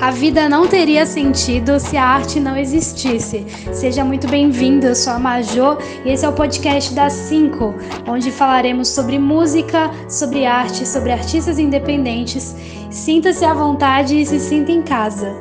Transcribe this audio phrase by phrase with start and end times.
[0.00, 3.46] A vida não teria sentido se a arte não existisse.
[3.72, 7.74] Seja muito bem-vindo, eu sou a Majô e esse é o podcast das 5,
[8.06, 12.54] onde falaremos sobre música, sobre arte, sobre artistas independentes.
[12.90, 15.32] Sinta-se à vontade e se sinta em casa.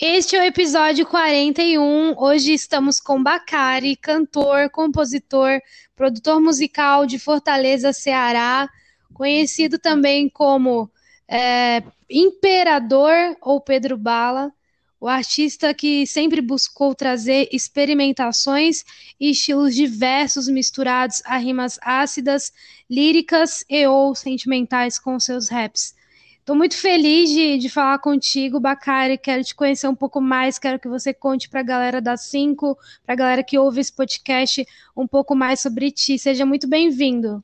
[0.00, 2.14] Este é o episódio 41.
[2.18, 5.60] Hoje estamos com Bacari, cantor, compositor,
[5.94, 8.68] produtor musical de Fortaleza, Ceará,
[9.14, 10.90] conhecido também como
[11.34, 14.52] é, Imperador ou Pedro Bala,
[15.00, 18.84] o artista que sempre buscou trazer experimentações
[19.18, 22.52] e estilos diversos misturados a rimas ácidas,
[22.88, 25.96] líricas e ou sentimentais com seus raps.
[26.38, 29.18] Estou muito feliz de, de falar contigo, Bacari.
[29.18, 30.56] Quero te conhecer um pouco mais.
[30.56, 33.92] Quero que você conte para a galera da 5, para a galera que ouve esse
[33.92, 34.64] podcast,
[34.96, 36.16] um pouco mais sobre ti.
[36.16, 37.42] Seja muito bem-vindo.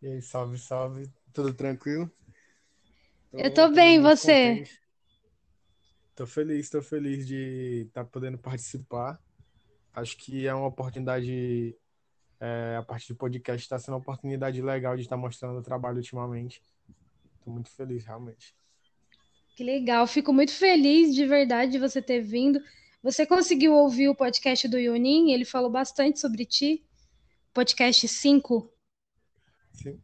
[0.00, 1.17] E aí, salve, salve.
[1.38, 2.10] Tudo tranquilo?
[3.30, 4.56] Tô, eu tô bem, você?
[4.56, 4.80] Contente.
[6.16, 9.22] Tô feliz, tô feliz de estar tá podendo participar.
[9.94, 11.76] Acho que é uma oportunidade,
[12.40, 15.62] é, a partir do podcast, está sendo uma oportunidade legal de estar tá mostrando o
[15.62, 16.60] trabalho ultimamente.
[17.44, 18.52] Tô muito feliz, realmente.
[19.54, 22.60] Que legal, fico muito feliz de verdade de você ter vindo.
[23.00, 25.30] Você conseguiu ouvir o podcast do Yunin?
[25.30, 26.84] Ele falou bastante sobre ti.
[27.54, 28.77] Podcast 5.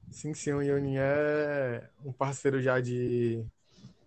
[0.08, 3.44] Sim, sim, o Yunin é um parceiro já de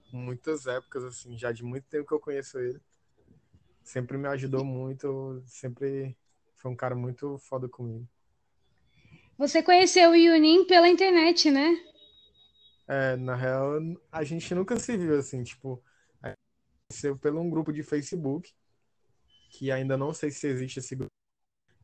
[0.09, 2.79] muitas épocas, assim, já de muito tempo que eu conheço ele.
[3.83, 6.15] Sempre me ajudou muito, sempre
[6.55, 8.07] foi um cara muito foda comigo.
[9.37, 11.77] Você conheceu o Yunin pela internet, né?
[12.87, 13.73] É, na real,
[14.09, 15.83] a gente nunca se viu assim, tipo,
[16.89, 18.53] conheceu pelo um grupo de Facebook,
[19.49, 21.11] que ainda não sei se existe esse grupo,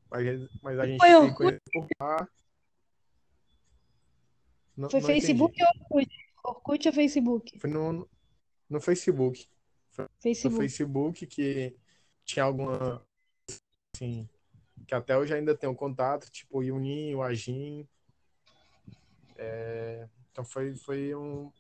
[0.10, 2.30] mas, mas a gente Foi se conheceu por lá.
[4.76, 5.76] Não, Foi não Facebook entendi.
[5.76, 6.12] ou Orkut?
[6.44, 7.60] Orkut ou Facebook?
[7.60, 8.10] Foi no,
[8.70, 9.48] no Facebook.
[9.92, 10.54] Foi Facebook.
[10.54, 11.76] No Facebook que
[12.26, 13.06] tinha alguma
[13.96, 14.28] assim,
[14.88, 17.88] que até hoje ainda tenho contato, tipo o Yunin, o Agin.
[19.38, 21.52] É, então foi, foi um,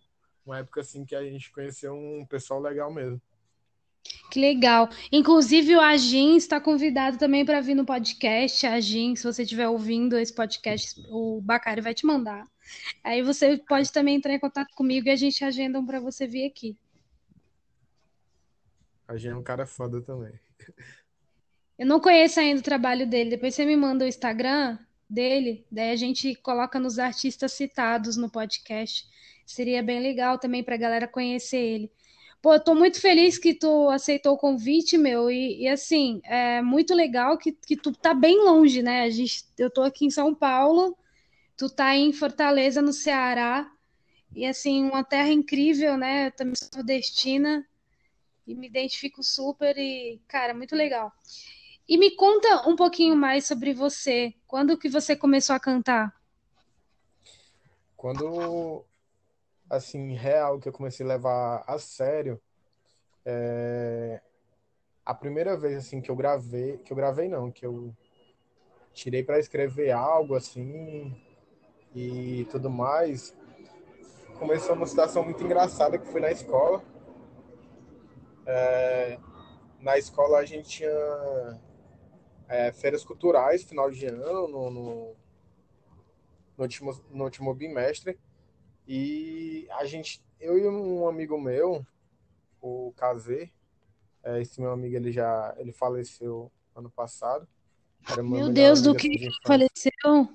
[0.45, 3.21] uma época assim que a gente conheceu um pessoal legal mesmo.
[4.29, 4.89] Que legal.
[5.11, 8.65] Inclusive, o Agin está convidado também para vir no podcast.
[8.65, 12.45] Agin, se você estiver ouvindo esse podcast, o Bacari vai te mandar.
[13.03, 16.27] Aí você pode também entrar em contato comigo e a gente agenda um para você
[16.27, 16.77] vir aqui.
[19.07, 20.39] Agin é um cara foda também.
[21.77, 23.31] Eu não conheço ainda o trabalho dele.
[23.31, 24.77] Depois você me manda o Instagram
[25.09, 29.07] dele, daí a gente coloca nos artistas citados no podcast.
[29.45, 31.91] Seria bem legal também para a galera conhecer ele.
[32.41, 36.61] Pô, eu tô muito feliz que tu aceitou o convite, meu, e, e, assim, é
[36.61, 39.03] muito legal que, que tu tá bem longe, né?
[39.03, 40.97] A gente, eu tô aqui em São Paulo,
[41.63, 43.71] tu tá em Fortaleza, no Ceará,
[44.35, 46.27] e assim, uma terra incrível, né?
[46.27, 47.65] Eu também sou nordestina
[48.45, 51.13] e me identifico super e, cara, muito legal.
[51.87, 54.33] E me conta um pouquinho mais sobre você.
[54.45, 56.13] Quando que você começou a cantar?
[57.95, 58.83] Quando,
[59.69, 62.41] assim, real, que eu comecei a levar a sério,
[63.23, 64.21] é...
[65.05, 67.95] a primeira vez, assim, que eu gravei, que eu gravei não, que eu
[68.93, 71.15] tirei para escrever algo, assim,
[71.95, 73.35] e tudo mais,
[74.39, 76.83] começou uma situação muito engraçada que foi na escola.
[78.45, 79.19] É...
[79.79, 81.59] Na escola a gente tinha
[82.47, 85.15] é, feiras culturais, final de ano, no, no,
[86.57, 88.17] no, último, no último bimestre.
[88.87, 91.85] E a gente, eu e um amigo meu,
[92.61, 93.51] o Kazê,
[94.23, 97.47] é, esse meu amigo ele já ele faleceu ano passado.
[98.23, 100.29] meu, Deus, do que faleceu?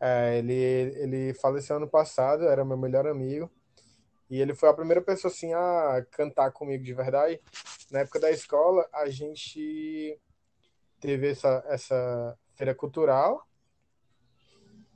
[0.00, 3.50] É, ele, ele faleceu ano passado, era meu melhor amigo.
[4.30, 7.40] E ele foi a primeira pessoa assim a cantar comigo de verdade.
[7.90, 10.20] Na época da escola, a gente
[11.00, 13.46] teve essa, essa feira cultural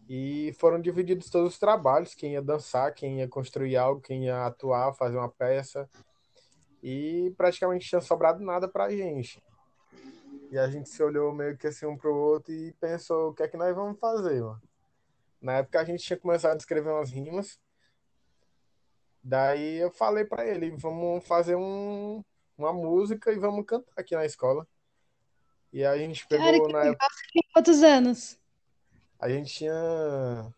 [0.09, 4.45] e foram divididos todos os trabalhos, quem ia dançar, quem ia construir algo, quem ia
[4.45, 5.89] atuar, fazer uma peça.
[6.83, 9.43] E praticamente tinha sobrado nada pra gente.
[10.51, 13.43] E a gente se olhou meio que assim um pro outro e pensou, o que
[13.43, 14.61] é que nós vamos fazer, mano?
[15.43, 17.59] Na época a gente tinha começado a escrever umas rimas.
[19.23, 22.23] Daí eu falei para ele, vamos fazer um,
[22.57, 24.67] uma música e vamos cantar aqui na escola.
[25.73, 27.07] E a gente pegou Cara, na época.
[27.53, 28.39] Quantos anos?
[29.19, 30.55] A gente tinha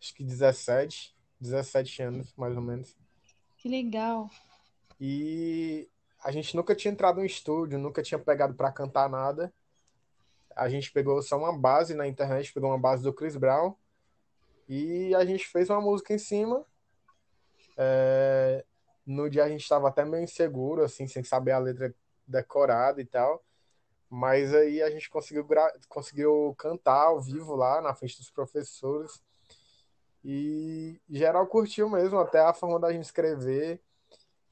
[0.00, 2.94] acho que 17, 17 anos, mais ou menos.
[3.56, 4.30] Que legal.
[5.00, 5.88] E
[6.22, 9.52] a gente nunca tinha entrado no estúdio, nunca tinha pegado para cantar nada.
[10.58, 13.74] A gente pegou só uma base na internet, pegou uma base do Chris Brown
[14.68, 16.66] E a gente fez uma música em cima.
[17.76, 18.64] É,
[19.06, 21.94] no dia a gente estava até meio inseguro, assim, sem saber a letra
[22.26, 23.42] decorada e tal.
[24.10, 25.46] Mas aí a gente conseguiu,
[25.88, 29.22] conseguiu cantar ao vivo lá na frente dos professores.
[30.24, 33.80] E geral curtiu mesmo, até a forma da gente escrever.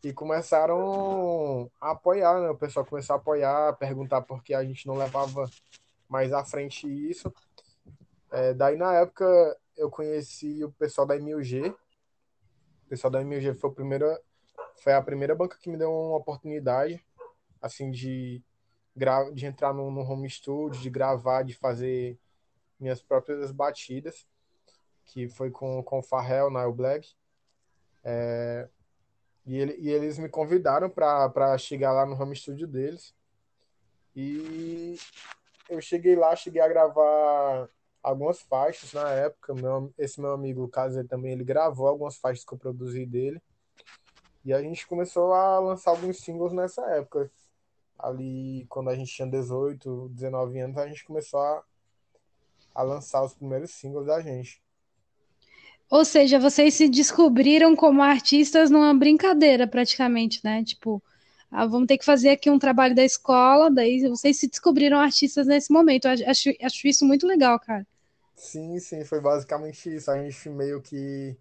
[0.04, 2.50] E começaram a apoiar, né?
[2.50, 5.50] O pessoal começou a apoiar, perguntar por que a gente não levava
[6.08, 7.32] mais à frente isso.
[8.30, 9.24] É, daí, na época,
[9.76, 11.68] eu conheci o pessoal da MUG.
[11.68, 14.06] O pessoal da MUG foi, o primeiro,
[14.82, 17.04] foi a primeira banca que me deu uma oportunidade,
[17.60, 18.42] assim, de,
[19.34, 22.18] de entrar no, no home studio, de gravar, de fazer
[22.78, 24.26] minhas próprias batidas,
[25.04, 27.14] que foi com, com o Farrell, Nile Black.
[28.04, 28.68] É,
[29.44, 33.14] e, ele, e eles me convidaram para chegar lá no home studio deles.
[34.14, 34.96] E
[35.68, 37.68] eu cheguei lá, cheguei a gravar
[38.02, 39.54] algumas faixas na época.
[39.54, 43.40] Meu, esse meu amigo, Caso, também ele gravou algumas faixas que eu produzi dele.
[44.44, 47.30] E a gente começou a lançar alguns singles nessa época.
[47.98, 51.64] Ali, quando a gente tinha 18, 19 anos, a gente começou a,
[52.74, 54.62] a lançar os primeiros singles da gente.
[55.90, 60.62] Ou seja, vocês se descobriram como artistas numa brincadeira, praticamente, né?
[60.64, 61.02] Tipo,
[61.50, 65.46] ah, vamos ter que fazer aqui um trabalho da escola, daí vocês se descobriram artistas
[65.46, 66.06] nesse momento.
[66.06, 67.86] Acho, acho isso muito legal, cara.
[68.34, 70.10] Sim, sim, foi basicamente isso.
[70.10, 71.36] A gente meio que.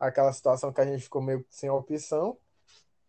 [0.00, 2.38] Aquela situação que a gente ficou meio sem opção,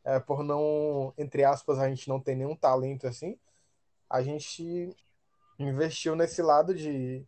[0.03, 3.37] é, por não, entre aspas, a gente não tem nenhum talento assim,
[4.09, 4.95] a gente
[5.59, 7.23] investiu nesse lado de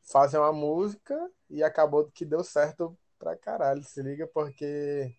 [0.00, 5.14] fazer uma música e acabou que deu certo pra caralho, se liga, porque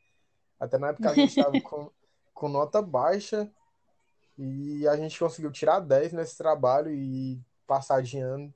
[0.59, 1.91] até na época a gente tava com,
[2.35, 3.49] com nota baixa
[4.37, 8.53] e a gente conseguiu tirar 10 nesse trabalho e passar de ano.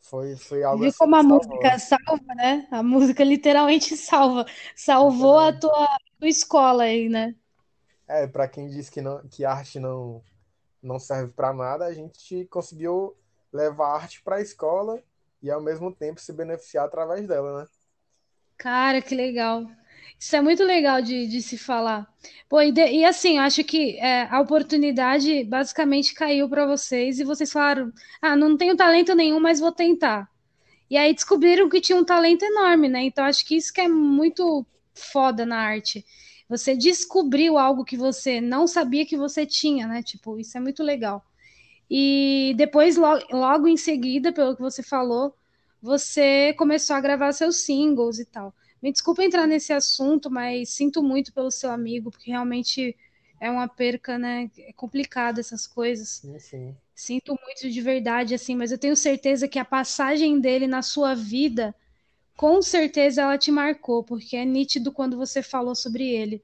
[0.00, 2.66] Foi, foi algo Viu assim como a música salva, né?
[2.72, 4.46] A música literalmente salva.
[4.74, 5.86] Salvou a tua,
[6.18, 7.36] tua escola aí, né?
[8.08, 10.22] É, para quem diz que, não, que arte não,
[10.82, 13.14] não serve para nada, a gente conseguiu
[13.52, 15.00] levar arte para a escola
[15.42, 17.68] e ao mesmo tempo se beneficiar através dela, né?
[18.56, 19.66] Cara, que legal.
[20.18, 22.06] Isso é muito legal de, de se falar.
[22.48, 27.24] Pô, e, de, e assim, acho que é, a oportunidade basicamente caiu para vocês e
[27.24, 30.28] vocês falaram: ah, não tenho talento nenhum, mas vou tentar.
[30.90, 33.02] E aí descobriram que tinha um talento enorme, né?
[33.04, 36.04] Então acho que isso que é muito foda na arte.
[36.48, 40.02] Você descobriu algo que você não sabia que você tinha, né?
[40.02, 41.24] Tipo, isso é muito legal.
[41.90, 45.34] E depois, logo, logo em seguida, pelo que você falou,
[45.80, 48.54] você começou a gravar seus singles e tal.
[48.82, 52.96] Me desculpa entrar nesse assunto, mas sinto muito pelo seu amigo, porque realmente
[53.40, 54.50] é uma perca, né?
[54.58, 56.22] É complicado essas coisas.
[56.38, 56.76] Sim.
[56.94, 61.14] Sinto muito de verdade, assim, mas eu tenho certeza que a passagem dele na sua
[61.14, 61.74] vida,
[62.36, 66.42] com certeza ela te marcou, porque é nítido quando você falou sobre ele.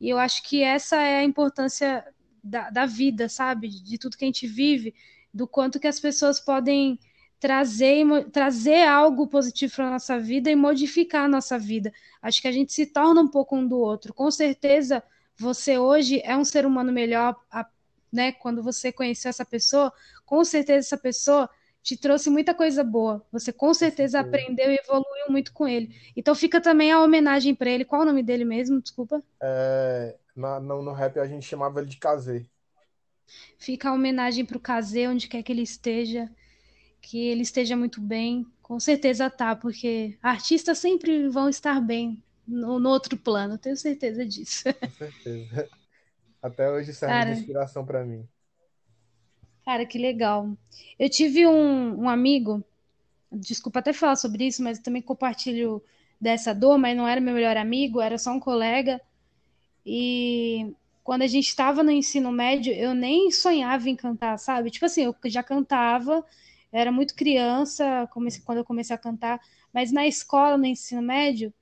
[0.00, 2.04] E eu acho que essa é a importância
[2.42, 3.68] da, da vida, sabe?
[3.68, 4.94] De tudo que a gente vive,
[5.32, 6.98] do quanto que as pessoas podem
[7.38, 11.92] trazer, trazer algo positivo para a nossa vida e modificar a nossa vida.
[12.20, 14.14] Acho que a gente se torna um pouco um do outro.
[14.14, 15.02] Com certeza,
[15.36, 17.36] você hoje é um ser humano melhor,
[18.12, 18.32] né?
[18.32, 19.92] Quando você conheceu essa pessoa,
[20.24, 21.48] com certeza essa pessoa
[21.82, 23.24] te trouxe muita coisa boa.
[23.30, 25.94] Você com certeza aprendeu e evoluiu muito com ele.
[26.16, 27.84] Então fica também a homenagem para ele.
[27.84, 28.80] Qual o nome dele mesmo?
[28.80, 29.22] Desculpa.
[29.40, 32.44] É, na, no, no rap a gente chamava ele de Kazê.
[33.56, 36.28] Fica a homenagem para o Kazê, onde quer que ele esteja.
[37.06, 38.44] Que ele esteja muito bem.
[38.60, 43.56] Com certeza tá, porque artistas sempre vão estar bem no, no outro plano.
[43.56, 44.64] Tenho certeza disso.
[44.74, 45.68] Com certeza.
[46.42, 48.26] Até hoje serve de inspiração para mim.
[49.64, 50.50] Cara, que legal.
[50.98, 52.60] Eu tive um, um amigo,
[53.30, 55.80] desculpa até falar sobre isso, mas também compartilho
[56.20, 59.00] dessa dor, mas não era meu melhor amigo, era só um colega.
[59.84, 64.72] E quando a gente estava no ensino médio, eu nem sonhava em cantar, sabe?
[64.72, 66.24] Tipo assim, eu já cantava,
[66.78, 69.40] era muito criança comecei, quando eu comecei a cantar,
[69.72, 71.52] mas na escola, no ensino médio,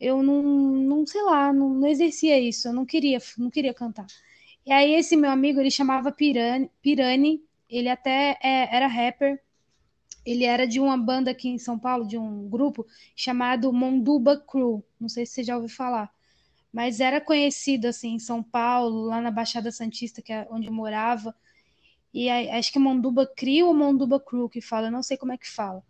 [0.00, 4.06] eu não, não sei lá, não, não exercia isso, eu não queria, não queria cantar.
[4.66, 9.40] E aí esse meu amigo, ele chamava Pirani, Pirani ele até é, era rapper.
[10.26, 12.86] Ele era de uma banda aqui em São Paulo, de um grupo
[13.16, 14.84] chamado Monduba Crew.
[15.00, 16.12] Não sei se você já ouviu falar.
[16.70, 20.72] Mas era conhecido assim em São Paulo, lá na Baixada Santista, que é onde eu
[20.72, 21.34] morava.
[22.12, 25.48] E acho que Monduba Crew ou Monduba Crew que fala, não sei como é que
[25.48, 25.82] fala.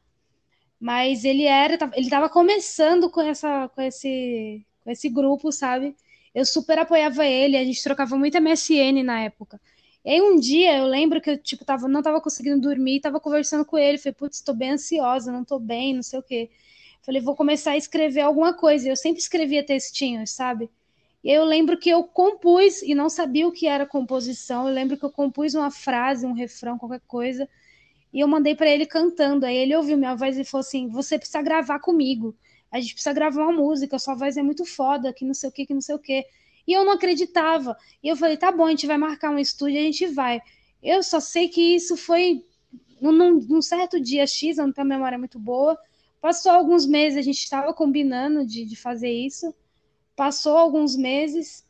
[0.81, 5.97] Mas ele era, ele estava começando com essa com esse com esse grupo, sabe?
[6.35, 9.61] Eu super apoiava ele, a gente trocava muito MSN na época.
[10.05, 13.21] E aí um dia eu lembro que eu, tipo, tava, não tava conseguindo dormir, tava
[13.21, 16.50] conversando com ele, falei, putz, tô bem ansiosa, não tô bem, não sei o quê.
[17.02, 18.88] Falei, vou começar a escrever alguma coisa.
[18.88, 20.71] Eu sempre escrevia textinhos, sabe?
[21.25, 24.69] Eu lembro que eu compus e não sabia o que era composição.
[24.69, 27.49] Eu lembro que eu compus uma frase, um refrão, qualquer coisa,
[28.12, 29.47] e eu mandei para ele cantando.
[29.47, 32.35] Aí ele ouviu minha voz e falou assim: "Você precisa gravar comigo.
[32.71, 33.99] A gente precisa gravar uma música.
[33.99, 36.25] Sua voz é muito foda, que não sei o que, que não sei o que".
[36.67, 37.76] E eu não acreditava.
[38.02, 40.41] E eu falei: "Tá bom, a gente vai marcar um estúdio, a gente vai".
[40.83, 42.45] Eu só sei que isso foi
[43.00, 45.79] num, num certo dia X, eu não tenho memória muito boa.
[46.21, 49.55] Passou alguns meses, a gente estava combinando de, de fazer isso.
[50.14, 51.64] Passou alguns meses,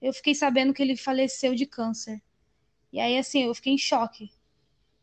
[0.00, 2.22] eu fiquei sabendo que ele faleceu de câncer.
[2.92, 4.30] E aí, assim, eu fiquei em choque.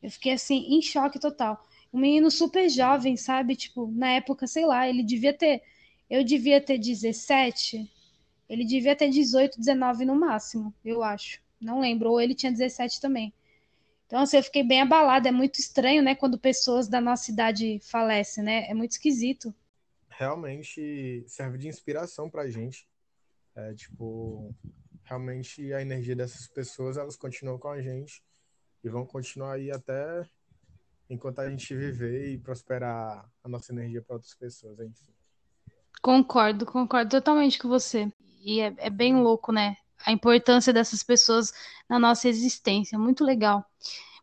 [0.01, 1.65] Eu fiquei, assim, em choque total.
[1.93, 3.55] Um menino super jovem, sabe?
[3.55, 5.61] Tipo, na época, sei lá, ele devia ter.
[6.09, 7.91] Eu devia ter 17.
[8.49, 11.41] Ele devia ter 18, 19 no máximo, eu acho.
[11.59, 12.11] Não lembro.
[12.11, 13.33] Ou ele tinha 17 também.
[14.07, 15.29] Então, assim, eu fiquei bem abalada.
[15.29, 16.15] É muito estranho, né?
[16.15, 18.69] Quando pessoas da nossa idade falecem, né?
[18.69, 19.53] É muito esquisito
[20.19, 22.85] realmente serve de inspiração pra gente.
[23.55, 24.53] É, tipo,
[25.03, 28.21] realmente a energia dessas pessoas, elas continuam com a gente
[28.83, 30.29] e vão continuar aí até
[31.09, 35.13] enquanto a gente viver e prosperar a nossa energia para outras pessoas, enfim.
[36.01, 38.11] Concordo, concordo totalmente com você.
[38.41, 39.77] E é, é bem louco, né?
[40.05, 41.53] A importância dessas pessoas
[41.89, 42.99] na nossa existência.
[42.99, 43.65] Muito legal.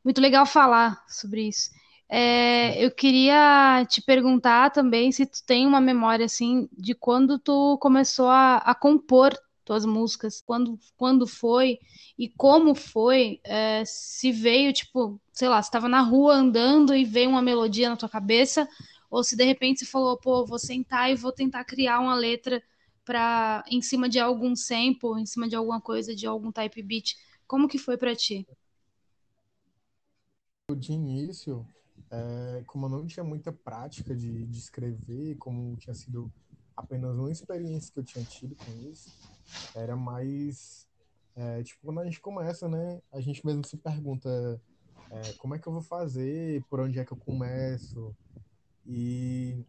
[0.04, 1.70] Muito legal falar sobre isso.
[2.08, 7.76] É, eu queria te perguntar também se tu tem uma memória assim de quando tu
[7.78, 9.36] começou a, a compor
[9.66, 11.80] tuas músicas, quando, quando foi
[12.16, 17.04] e como foi, é, se veio tipo, sei lá, você estava na rua andando e
[17.04, 18.68] veio uma melodia na tua cabeça,
[19.10, 22.62] ou se de repente você falou, pô, vou sentar e vou tentar criar uma letra
[23.04, 27.16] para em cima de algum sample, em cima de alguma coisa, de algum type beat.
[27.46, 28.46] Como que foi para ti?
[30.76, 31.66] De início,
[32.16, 36.32] é, como eu não tinha muita prática de, de escrever, como tinha sido
[36.74, 39.10] apenas uma experiência que eu tinha tido com isso,
[39.74, 40.88] era mais.
[41.34, 43.02] É, tipo, quando a gente começa, né?
[43.12, 44.60] A gente mesmo se pergunta
[45.10, 48.16] é, como é que eu vou fazer, por onde é que eu começo.
[48.86, 49.62] E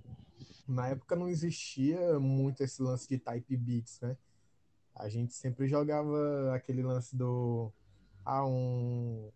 [0.67, 4.15] na época não existia muito esse lance de type beats, né?
[4.95, 7.71] A gente sempre jogava aquele lance do.
[8.23, 9.29] Ah, um,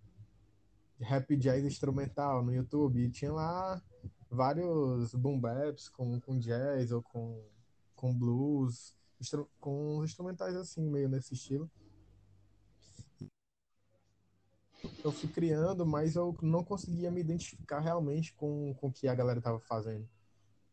[1.01, 3.81] rap jazz instrumental no YouTube e tinha lá
[4.29, 7.43] vários boom baps com, com jazz ou com,
[7.95, 8.95] com blues,
[9.59, 11.69] com instrumentais assim, meio nesse estilo.
[15.03, 19.13] Eu fui criando, mas eu não conseguia me identificar realmente com, com o que a
[19.13, 20.07] galera estava fazendo.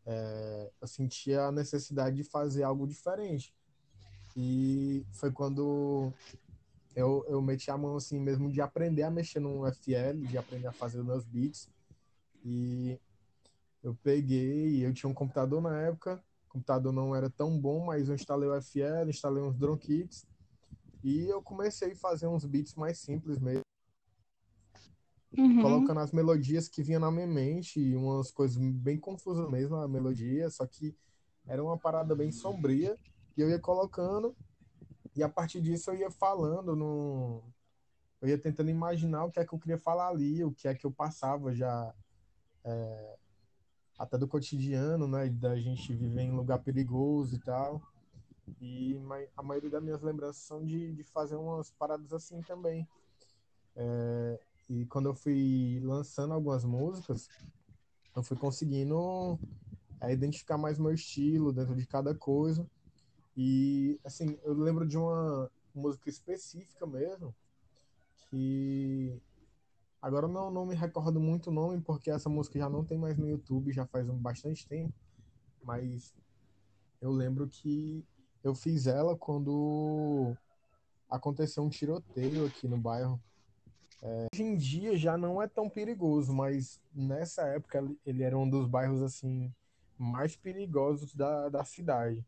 [0.05, 3.53] É, eu sentia a necessidade de fazer algo diferente.
[4.35, 6.11] E foi quando
[6.95, 10.67] eu, eu meti a mão assim mesmo de aprender a mexer no FL, de aprender
[10.67, 11.69] a fazer os meus beats.
[12.43, 12.99] E
[13.83, 18.09] eu peguei, eu tinha um computador na época, o computador não era tão bom, mas
[18.09, 20.27] eu instalei o FL, instalei uns drum kits
[21.03, 23.61] e eu comecei a fazer uns beats mais simples mesmo.
[25.37, 25.61] Uhum.
[25.61, 30.49] Colocando as melodias que vinham na minha mente, umas coisas bem confusas mesmo, a melodia,
[30.49, 30.95] só que
[31.47, 32.97] era uma parada bem sombria,
[33.37, 34.35] e eu ia colocando,
[35.15, 37.43] e a partir disso eu ia falando no.
[38.21, 40.75] Eu ia tentando imaginar o que é que eu queria falar ali, o que é
[40.75, 41.93] que eu passava já.
[42.63, 43.17] É,
[43.97, 45.29] até do cotidiano, né?
[45.29, 47.81] Da gente viver em lugar perigoso e tal.
[48.61, 48.99] E
[49.37, 52.87] a maioria das minhas lembranças são de, de fazer umas paradas assim também.
[53.75, 54.39] É,
[54.69, 57.27] e quando eu fui lançando algumas músicas,
[58.15, 59.39] eu fui conseguindo
[60.01, 62.65] é, identificar mais meu estilo dentro de cada coisa.
[63.41, 67.33] E, assim, eu lembro de uma música específica mesmo,
[68.17, 69.17] que
[70.01, 73.17] agora não, não me recordo muito o nome, porque essa música já não tem mais
[73.17, 74.93] no YouTube, já faz um bastante tempo,
[75.63, 76.13] mas
[76.99, 78.05] eu lembro que
[78.43, 80.35] eu fiz ela quando
[81.09, 83.17] aconteceu um tiroteio aqui no bairro.
[84.01, 88.49] É, hoje em dia já não é tão perigoso, mas nessa época ele era um
[88.49, 89.49] dos bairros assim
[89.97, 92.27] mais perigosos da, da cidade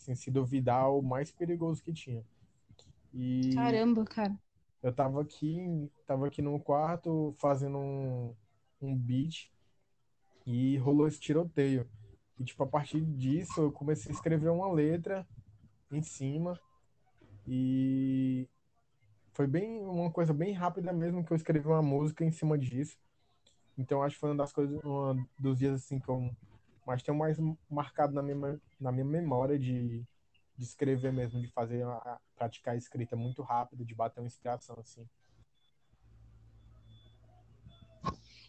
[0.00, 2.24] assim, se duvidar, o mais perigoso que tinha.
[3.12, 4.38] E Caramba, cara.
[4.82, 8.34] Eu tava aqui, tava aqui no quarto fazendo um,
[8.80, 9.50] um beat
[10.46, 11.86] e rolou esse tiroteio.
[12.38, 15.26] E, tipo, a partir disso, eu comecei a escrever uma letra
[15.92, 16.58] em cima
[17.46, 18.48] e
[19.32, 22.96] foi bem uma coisa bem rápida mesmo que eu escrevi uma música em cima disso.
[23.76, 26.34] Então acho que foi uma das coisas, um dos dias assim que eu
[26.86, 30.04] mas tem mais marcado na minha, na minha memória de,
[30.56, 34.76] de escrever mesmo, de fazer, a, praticar a escrita muito rápido, de bater uma inspiração,
[34.78, 35.06] assim.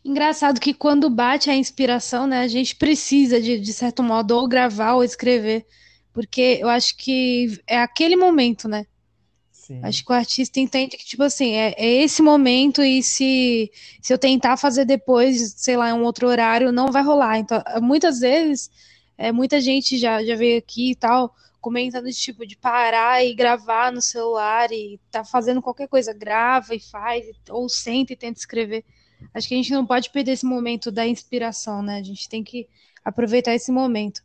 [0.03, 4.47] Engraçado que quando bate a inspiração, né, a gente precisa de, de certo modo ou
[4.47, 5.65] gravar ou escrever,
[6.11, 8.87] porque eu acho que é aquele momento, né?
[9.71, 9.79] Sim.
[9.83, 14.13] Acho que o artista entende que, tipo assim, é, é esse momento e se, se
[14.13, 17.39] eu tentar fazer depois, sei lá, em um outro horário, não vai rolar.
[17.39, 18.69] Então, muitas vezes,
[19.17, 23.33] é, muita gente já, já veio aqui e tal, comentando de tipo de parar e
[23.33, 28.39] gravar no celular e tá fazendo qualquer coisa, grava e faz, ou senta e tenta
[28.39, 28.83] escrever.
[29.33, 31.99] Acho que a gente não pode perder esse momento da inspiração, né?
[31.99, 32.67] A gente tem que
[33.05, 34.21] aproveitar esse momento.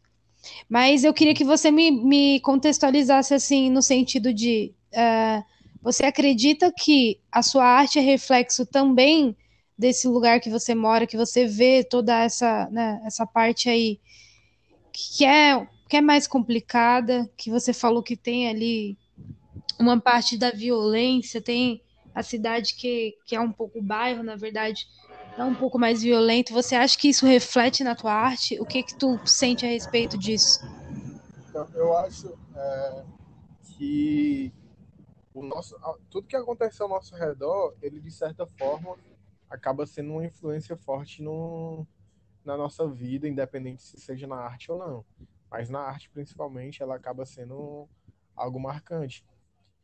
[0.68, 5.44] Mas eu queria que você me, me contextualizasse assim, no sentido de uh,
[5.82, 9.36] você acredita que a sua arte é reflexo também
[9.78, 14.00] desse lugar que você mora, que você vê toda essa, né, essa parte aí
[14.92, 18.96] que é, que é mais complicada, que você falou que tem ali
[19.78, 21.82] uma parte da violência, tem
[22.14, 24.88] a cidade que, que é um pouco bairro, na verdade,
[25.36, 26.54] é um pouco mais violento.
[26.54, 28.58] Você acha que isso reflete na tua arte?
[28.58, 30.60] O que que tu sente a respeito disso?
[31.50, 33.02] Então, eu acho é,
[33.76, 34.50] que
[35.36, 35.76] o nosso,
[36.10, 38.96] tudo que acontece ao nosso redor, ele de certa forma
[39.50, 41.86] acaba sendo uma influência forte no,
[42.42, 45.04] na nossa vida, independente se seja na arte ou não.
[45.50, 47.86] Mas na arte, principalmente, ela acaba sendo
[48.34, 49.26] algo marcante.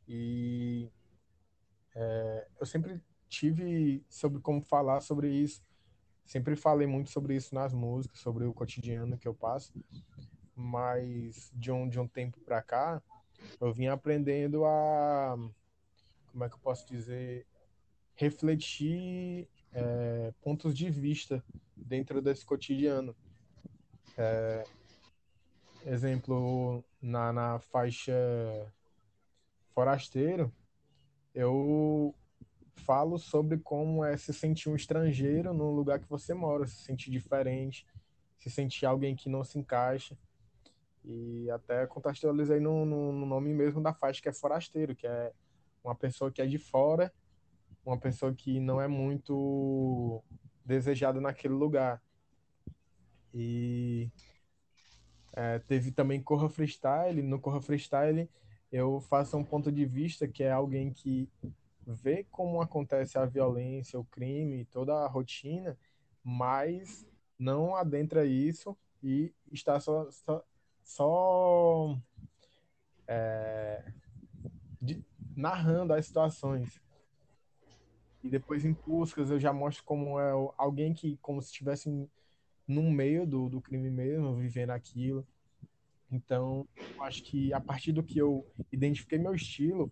[0.09, 0.90] E
[1.94, 5.62] é, eu sempre tive sobre como falar sobre isso.
[6.25, 9.71] Sempre falei muito sobre isso nas músicas, sobre o cotidiano que eu passo.
[10.54, 13.02] Mas de um, de um tempo para cá,
[13.61, 15.37] eu vim aprendendo a.
[16.31, 17.47] Como é que eu posso dizer?
[18.15, 21.43] Refletir é, pontos de vista
[21.77, 23.15] dentro desse cotidiano.
[24.17, 24.65] É,
[25.85, 28.13] exemplo, na, na faixa
[29.75, 30.53] Forasteiro,
[31.35, 32.15] eu
[32.77, 37.11] falo sobre como é se sentir um estrangeiro no lugar que você mora, se sentir
[37.11, 37.87] diferente,
[38.39, 40.17] se sentir alguém que não se encaixa.
[41.04, 45.32] E até contextualizei no, no, no nome mesmo da faixa, que é forasteiro, que é
[45.82, 47.12] uma pessoa que é de fora,
[47.84, 50.23] uma pessoa que não é muito
[50.65, 52.00] desejada naquele lugar.
[53.34, 54.10] E
[55.32, 57.23] é, teve também Corra Freestyle.
[57.23, 58.28] No Corra Freestyle,
[58.71, 61.28] eu faço um ponto de vista que é alguém que
[61.86, 65.76] vê como acontece a violência, o crime, toda a rotina,
[66.23, 67.06] mas
[67.38, 70.45] não adentra isso e está só, só,
[70.82, 71.97] só
[73.06, 73.84] é,
[74.80, 75.04] de,
[75.36, 76.80] narrando as situações.
[78.23, 82.08] E depois em Puscas eu já mostro como é alguém que, como se estivesse
[82.66, 85.26] no meio do, do crime mesmo, vivendo aquilo.
[86.10, 86.68] Então,
[87.00, 89.90] acho que a partir do que eu identifiquei meu estilo,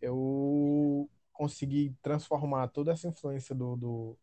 [0.00, 4.18] eu consegui transformar toda essa influência do, do,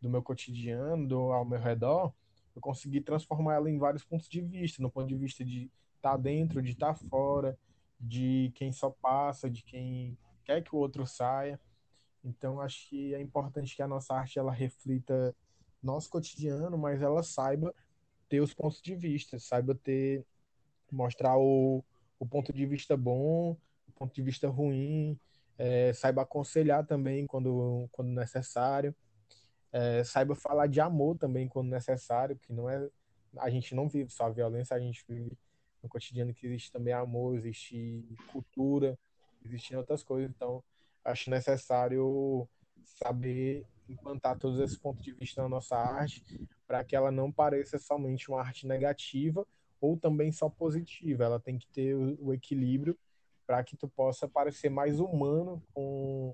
[0.00, 2.12] do meu cotidiano, do, ao meu redor,
[2.54, 6.12] eu consegui transformar ela em vários pontos de vista, no ponto de vista de estar
[6.12, 7.58] tá dentro, de estar tá fora,
[7.98, 11.60] de quem só passa, de quem quer que o outro saia.
[12.22, 15.34] Então, acho que é importante que a nossa arte ela reflita
[15.82, 17.74] nosso cotidiano, mas ela saiba
[18.28, 20.24] ter os pontos de vista, saiba ter
[20.90, 21.84] mostrar o,
[22.18, 25.18] o ponto de vista bom, o ponto de vista ruim,
[25.58, 28.94] é, saiba aconselhar também quando, quando necessário,
[29.74, 32.88] é, saiba falar de amor também quando necessário, que não é
[33.38, 35.36] a gente não vive só a violência, a gente vive
[35.82, 38.96] no cotidiano que existe também amor, existe cultura,
[39.44, 40.62] existem outras coisas, então
[41.04, 42.48] acho necessário
[42.84, 47.76] saber implantar todos esses pontos de vista na nossa arte para que ela não pareça
[47.76, 49.44] somente uma arte negativa
[49.80, 52.96] ou também só positiva, ela tem que ter o, o equilíbrio
[53.44, 56.32] para que tu possa parecer mais humano com,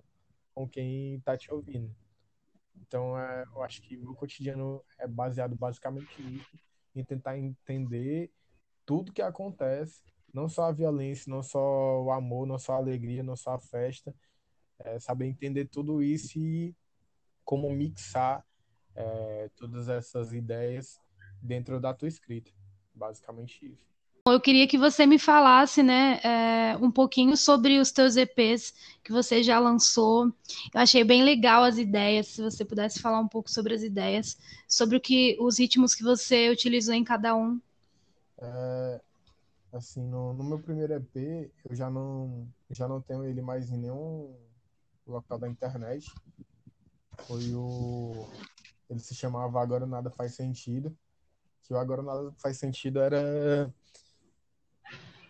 [0.55, 1.90] com quem está te ouvindo.
[2.76, 6.59] Então, é, eu acho que meu cotidiano é baseado basicamente nisso,
[6.94, 8.30] em tentar entender
[8.85, 10.02] tudo que acontece,
[10.33, 13.61] não só a violência, não só o amor, não só a alegria, não só a
[13.61, 14.14] festa,
[14.78, 16.74] é saber entender tudo isso e
[17.44, 18.44] como mixar
[18.94, 21.00] é, todas essas ideias
[21.42, 22.50] dentro da tua escrita.
[22.94, 23.90] Basicamente isso.
[24.32, 29.12] Eu queria que você me falasse, né, é, um pouquinho sobre os teus EPs que
[29.12, 30.26] você já lançou.
[30.74, 32.28] Eu achei bem legal as ideias.
[32.28, 34.38] Se você pudesse falar um pouco sobre as ideias,
[34.68, 37.60] sobre o que os ritmos que você utilizou em cada um.
[38.38, 39.00] É,
[39.72, 43.76] assim, no, no, meu primeiro EP, eu já não, já não tenho ele mais em
[43.76, 44.34] nenhum
[45.06, 46.12] local da internet.
[47.26, 48.26] Foi o,
[48.88, 50.96] ele se chamava Agora Nada Faz Sentido.
[51.62, 53.72] Que o Agora Nada Faz Sentido era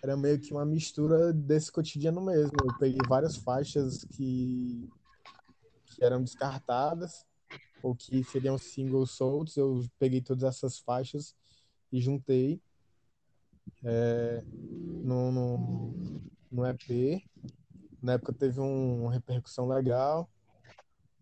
[0.02, 2.52] era meio que uma mistura desse cotidiano mesmo.
[2.62, 4.88] Eu peguei várias faixas que,
[5.86, 7.26] que eram descartadas
[7.82, 11.34] ou que seriam singles soltos, eu peguei todas essas faixas
[11.90, 12.60] e juntei
[13.82, 17.22] é, no, no, no EP.
[18.02, 20.30] Na época teve um, uma repercussão legal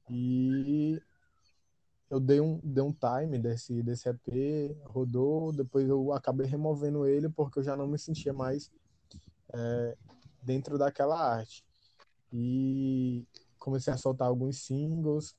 [0.09, 1.01] e
[2.11, 7.29] eu dei um, dei um time desse, desse EP, rodou, depois eu acabei removendo ele
[7.29, 8.71] porque eu já não me sentia mais
[9.55, 9.97] é,
[10.43, 11.65] dentro daquela arte.
[12.33, 13.25] E
[13.59, 15.37] comecei a soltar alguns singles,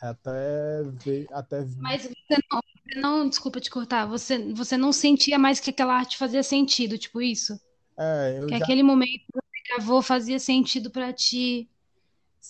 [0.00, 5.38] até ver, até Mas você não, você não, desculpa te cortar, você, você não sentia
[5.38, 7.58] mais que aquela arte fazia sentido, tipo isso?
[7.98, 11.68] é, eu Que já aquele momento que você gravou fazia sentido pra ti,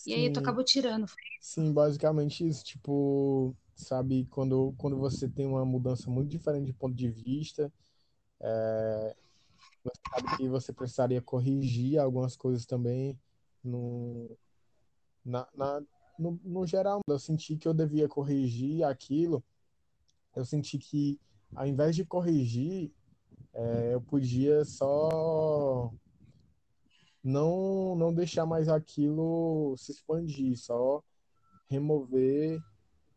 [0.05, 1.07] e aí tu sim, acabou tirando.
[1.41, 6.95] sim, basicamente isso, tipo, sabe, quando quando você tem uma mudança muito diferente de ponto
[6.97, 7.73] de vista,
[9.85, 13.19] você sabe que você precisaria corrigir algumas coisas também
[13.63, 14.37] no
[15.25, 15.83] na, na
[16.19, 19.45] no, no geral, eu senti que eu devia corrigir aquilo,
[20.37, 21.21] eu senti que
[21.55, 22.93] ao invés de corrigir,
[23.55, 25.93] eh, eu podia só
[27.27, 31.03] não não deixar mais aquilo se expandir, só
[31.69, 32.61] remover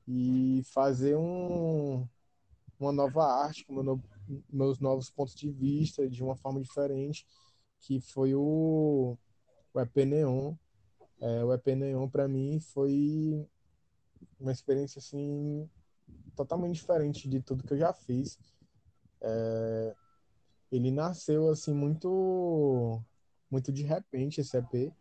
[0.08, 2.08] e fazer um,
[2.80, 4.02] uma nova arte com meu
[4.52, 7.26] meus novos pontos de vista de uma forma diferente,
[7.80, 9.17] que foi o,
[9.74, 10.56] o EP Neon.
[11.19, 13.48] É, o EP Neon para mim foi
[14.39, 15.69] uma experiência assim
[16.36, 18.39] totalmente diferente de tudo que eu já fiz.
[20.72, 23.04] Ele nasceu assim muito
[23.49, 24.93] muito de repente esse EP.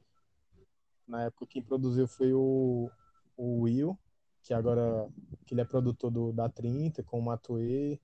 [1.06, 2.90] Na época quem produziu foi o,
[3.36, 3.98] o Will,
[4.42, 5.08] que agora
[5.46, 8.00] que ele é produtor do, da 30 com o Matuê.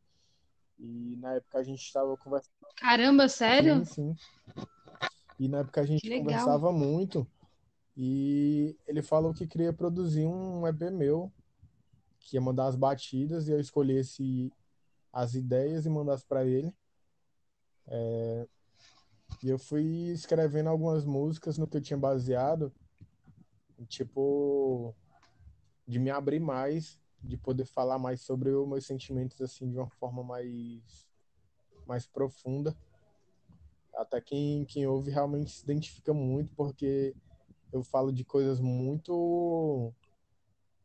[0.79, 3.85] E na época a gente estava conversando, Caramba, sim, sério?
[3.85, 4.17] sim.
[5.39, 7.27] E na época a gente conversava muito
[7.97, 11.33] e ele falou que queria produzir um EP meu,
[12.19, 14.53] que ia mandar as batidas e eu escolhesse
[15.13, 16.75] as ideias e mandasse para ele.
[19.43, 22.73] E eu fui escrevendo algumas músicas no que eu tinha baseado,
[23.89, 24.95] tipo,
[25.87, 29.89] de me abrir mais, de poder falar mais sobre os meus sentimentos assim de uma
[29.89, 31.07] forma mais
[31.87, 32.75] mais profunda.
[33.95, 37.15] Até quem quem ouve realmente se identifica muito porque
[37.73, 39.93] eu falo de coisas muito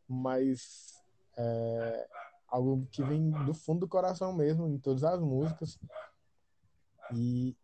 [0.07, 1.03] mais
[1.37, 2.07] é,
[2.47, 5.79] algo que vem do fundo do coração mesmo em todas as músicas
[7.13, 7.55] e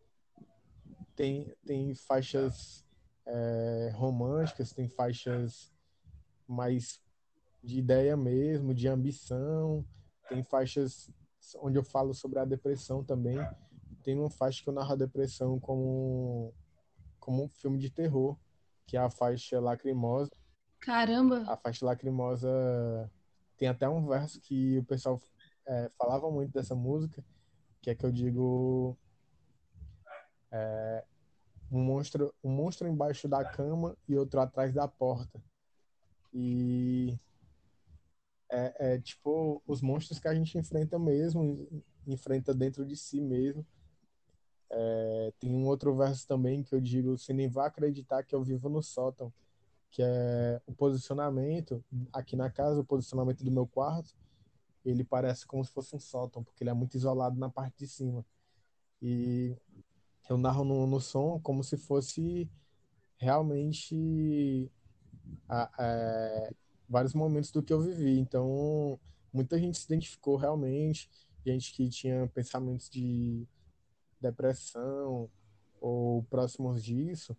[1.16, 2.84] tem tem faixas
[3.26, 5.72] é, românticas, tem faixas
[6.46, 7.00] mais
[7.64, 9.84] de ideia mesmo, de ambição,
[10.28, 11.10] tem faixas
[11.56, 13.38] onde eu falo sobre a depressão também.
[14.04, 16.54] Tem uma faixa que eu narro a depressão como
[17.18, 18.36] como um filme de terror,
[18.86, 20.30] que é a faixa Lacrimosa.
[20.78, 21.42] Caramba.
[21.48, 23.10] A faixa Lacrimosa
[23.56, 25.20] tem até um verso que o pessoal
[25.66, 27.24] é, falava muito dessa música,
[27.82, 28.96] que é que eu digo
[31.70, 35.42] um monstro, um monstro embaixo da cama e outro atrás da porta.
[36.32, 37.18] E
[38.50, 43.66] é, é tipo os monstros que a gente enfrenta mesmo, enfrenta dentro de si mesmo.
[44.68, 48.42] É, tem um outro verso também que eu digo: você nem vai acreditar que eu
[48.42, 49.32] vivo no sótão,
[49.90, 54.14] que é o posicionamento aqui na casa, o posicionamento do meu quarto,
[54.84, 57.88] ele parece como se fosse um sótão, porque ele é muito isolado na parte de
[57.88, 58.24] cima.
[59.00, 59.56] E
[60.28, 62.50] eu narro no, no som como se fosse
[63.18, 64.70] realmente
[65.48, 66.50] a- é,
[66.88, 68.18] vários momentos do que eu vivi.
[68.18, 68.98] Então,
[69.32, 71.10] muita gente se identificou realmente,
[71.44, 73.46] gente que tinha pensamentos de
[74.20, 75.30] depressão
[75.80, 77.36] ou próximos disso.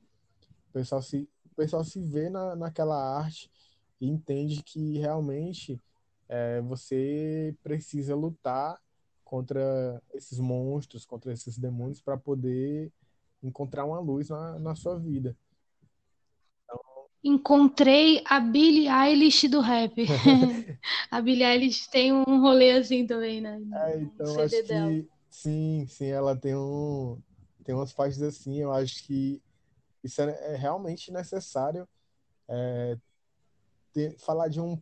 [0.69, 3.51] O pessoal se, o pessoal se vê na, naquela arte
[3.99, 5.81] e entende que realmente
[6.29, 8.79] é, você precisa lutar
[9.27, 12.89] contra esses monstros, contra esses demônios para poder
[13.43, 15.35] encontrar uma luz na, na sua vida.
[17.21, 19.93] Encontrei a Billie Eilish do rap.
[21.11, 23.59] A Billie Eilish tem um rolê assim também, né?
[23.73, 24.89] É, No então acho CD dela.
[24.91, 27.21] que sim, sim, ela tem um
[27.65, 29.41] tem umas faixas assim, eu acho que
[30.01, 31.85] isso é, é realmente necessário
[33.91, 34.79] ter, falar de um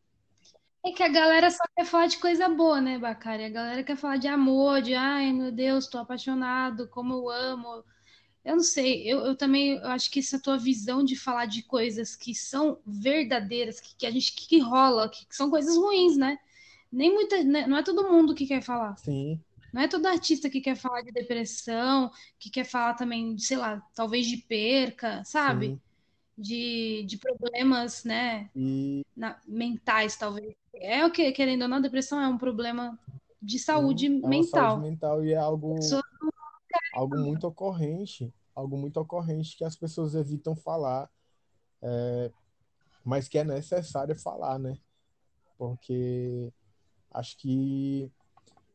[0.85, 3.43] É que a galera só quer falar de coisa boa, né, Bacari?
[3.45, 7.83] A galera quer falar de amor, de ai meu Deus, tô apaixonado, como eu amo.
[8.45, 11.63] Eu não sei, eu, eu também eu acho que essa tua visão de falar de
[11.63, 15.77] coisas que são verdadeiras, que, que a gente que, que rola, que, que são coisas
[15.77, 16.37] ruins, né?
[16.91, 18.95] Nem muita, né, não é todo mundo que quer falar.
[18.95, 19.43] sim,
[19.73, 23.81] Não é todo artista que quer falar de depressão, que quer falar também, sei lá,
[23.95, 25.73] talvez de perca, sabe?
[25.73, 25.81] sim,
[26.37, 28.49] de, de problemas, né?
[28.55, 30.55] E na, mentais, talvez.
[30.75, 32.99] É o que, querendo ou não, a depressão é um problema
[33.41, 34.79] de saúde sim, é uma saúde mental.
[34.79, 35.79] mental e é algo,
[36.93, 41.09] algo muito ocorrente, algo muito ocorrente que as pessoas evitam falar,
[43.03, 44.77] mas que é necessário falar, né?
[45.57, 46.51] Porque
[47.11, 48.11] acho que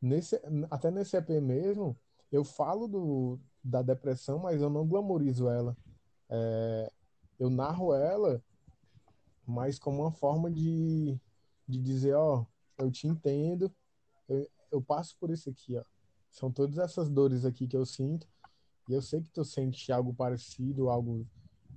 [0.00, 1.96] nesse, até nesse EP mesmo,
[2.32, 5.76] eu falo do, da depressão, mas eu não glamorizo ela.
[6.28, 6.92] É,
[7.38, 8.42] eu narro ela,
[9.46, 11.18] mas como uma forma de,
[11.70, 12.44] de dizer, ó,
[12.78, 13.72] eu te entendo,
[14.28, 15.84] eu, eu passo por isso aqui, ó.
[16.30, 18.28] São todas essas dores aqui que eu sinto,
[18.88, 21.26] e eu sei que tu sente algo parecido, algo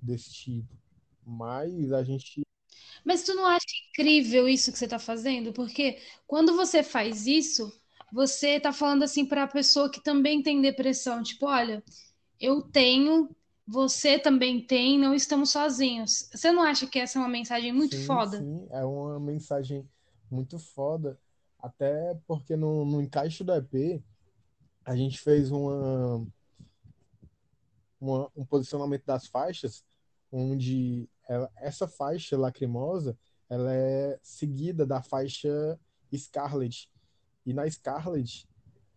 [0.01, 0.75] desse tipo.
[1.25, 2.41] Mas a gente,
[3.06, 5.53] Mas tu não acha incrível isso que você está fazendo?
[5.53, 7.71] Porque quando você faz isso,
[8.12, 11.84] você está falando assim para a pessoa que também tem depressão, tipo, olha,
[12.39, 13.29] eu tenho,
[13.65, 16.30] você também tem, não estamos sozinhos.
[16.34, 18.38] Você não acha que essa é uma mensagem muito sim, foda?
[18.38, 19.88] sim, é uma mensagem
[20.30, 21.19] muito foda,
[21.60, 24.04] até porque no, no encaixe do EP,
[24.86, 26.26] a gente fez uma,
[27.99, 29.84] uma- um posicionamento das faixas,
[30.32, 33.17] onde ela- essa faixa lacrimosa,
[33.49, 35.80] ela é seguida da faixa
[36.15, 36.89] Scarlet.
[37.45, 38.47] E na Scarlet,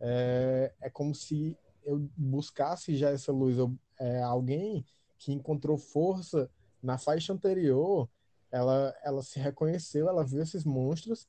[0.01, 3.57] é, é como se eu buscasse já essa luz.
[3.57, 4.85] Eu, é, alguém
[5.19, 6.51] que encontrou força
[6.83, 8.09] na faixa anterior,
[8.51, 11.27] ela, ela se reconheceu, ela viu esses monstros,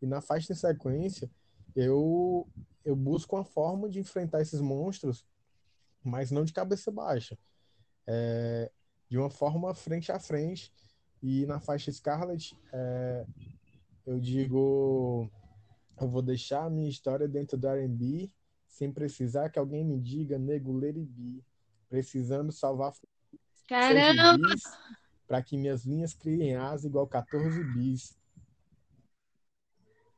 [0.00, 1.28] e na faixa em sequência,
[1.74, 2.46] eu,
[2.84, 5.24] eu busco uma forma de enfrentar esses monstros,
[6.04, 7.36] mas não de cabeça baixa
[8.06, 8.70] é,
[9.08, 10.72] de uma forma frente a frente.
[11.22, 13.26] E na faixa Scarlet, é,
[14.06, 15.30] eu digo,
[16.00, 18.30] eu vou deixar a minha história dentro do R&B,
[18.74, 21.42] sem precisar que alguém me diga, nego, be.
[21.88, 22.92] Precisando salvar
[23.68, 24.36] Caramba,
[25.28, 28.18] para que minhas linhas criem asa igual 14 bis.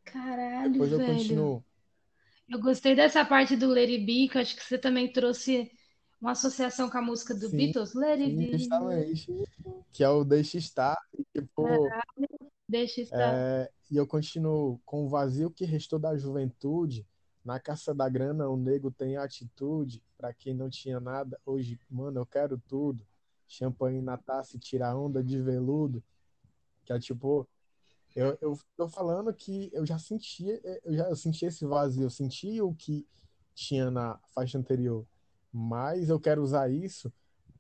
[0.05, 1.13] caralho, Depois eu velho.
[1.13, 1.65] continuo.
[2.49, 5.71] Eu gostei dessa parte do It Be, que eu acho que você também trouxe
[6.19, 9.27] uma associação com a música do Sim, Beatles, sim, Let It justamente.
[9.93, 10.97] Que é o Deixa Estar.
[11.13, 11.91] E, tipo,
[12.69, 13.35] Deixa estar.
[13.35, 17.07] É, e eu continuo com o vazio que restou da juventude.
[17.47, 20.03] Na caça da grana, o nego tem atitude.
[20.19, 23.07] Pra quem não tinha nada, hoje, mano, eu quero tudo.
[23.47, 26.03] Champanhe na taça e tira onda de veludo.
[26.85, 27.49] Que é tipo,
[28.17, 32.11] eu, eu tô falando que eu já sentia, eu já eu senti esse vazio, eu
[32.11, 33.07] senti o que
[33.55, 35.07] tinha na faixa anterior.
[35.53, 37.13] Mas eu quero usar isso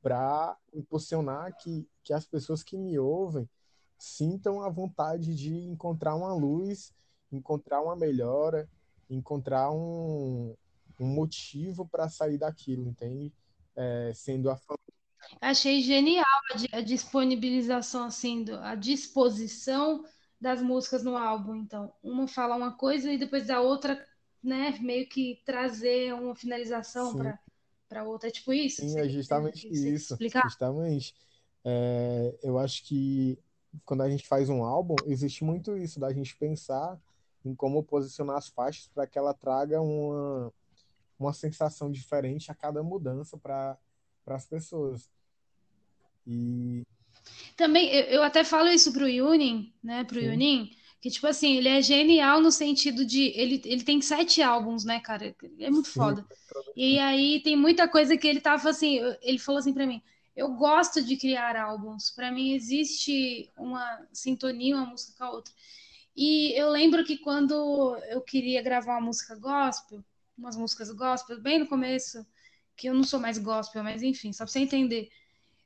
[0.02, 3.48] para impulsionar que, que as pessoas que me ouvem
[3.96, 6.92] sintam a vontade de encontrar uma luz,
[7.30, 8.68] encontrar uma melhora,
[9.10, 10.56] encontrar um,
[10.98, 13.32] um motivo para sair daquilo, entende?
[13.76, 14.84] É, sendo a família.
[15.40, 20.04] Achei genial a, di- a disponibilização, assim, do- a disposição
[20.40, 21.54] das músicas no álbum.
[21.56, 24.04] Então, uma fala uma coisa e depois a outra,
[24.42, 27.38] né, meio que trazer uma finalização para
[27.88, 28.28] para outra.
[28.28, 30.42] É tipo isso sim, é justamente isso, explicar?
[30.42, 31.14] justamente.
[31.64, 33.38] É, eu acho que
[33.84, 37.00] quando a gente faz um álbum, existe muito isso, da gente pensar
[37.48, 40.52] em como posicionar as faixas para que ela traga uma,
[41.18, 43.78] uma sensação diferente a cada mudança para
[44.24, 45.08] para as pessoas.
[46.26, 46.82] E
[47.56, 51.56] Também, eu, eu até falo isso pro Yunin, né, pro sim, Yunin, que, tipo assim,
[51.56, 55.88] ele é genial no sentido de, ele, ele tem sete álbuns, né, cara, é muito
[55.88, 56.26] sim, foda.
[56.74, 60.02] E aí tem muita coisa que ele tava assim, ele falou assim pra mim,
[60.34, 65.54] eu gosto de criar álbuns, pra mim existe uma sintonia uma música com a outra.
[66.16, 70.02] E eu lembro que quando eu queria gravar uma música gospel,
[70.36, 72.26] umas músicas gospel, bem no começo,
[72.74, 75.08] que eu não sou mais gospel, mas enfim, só pra você entender,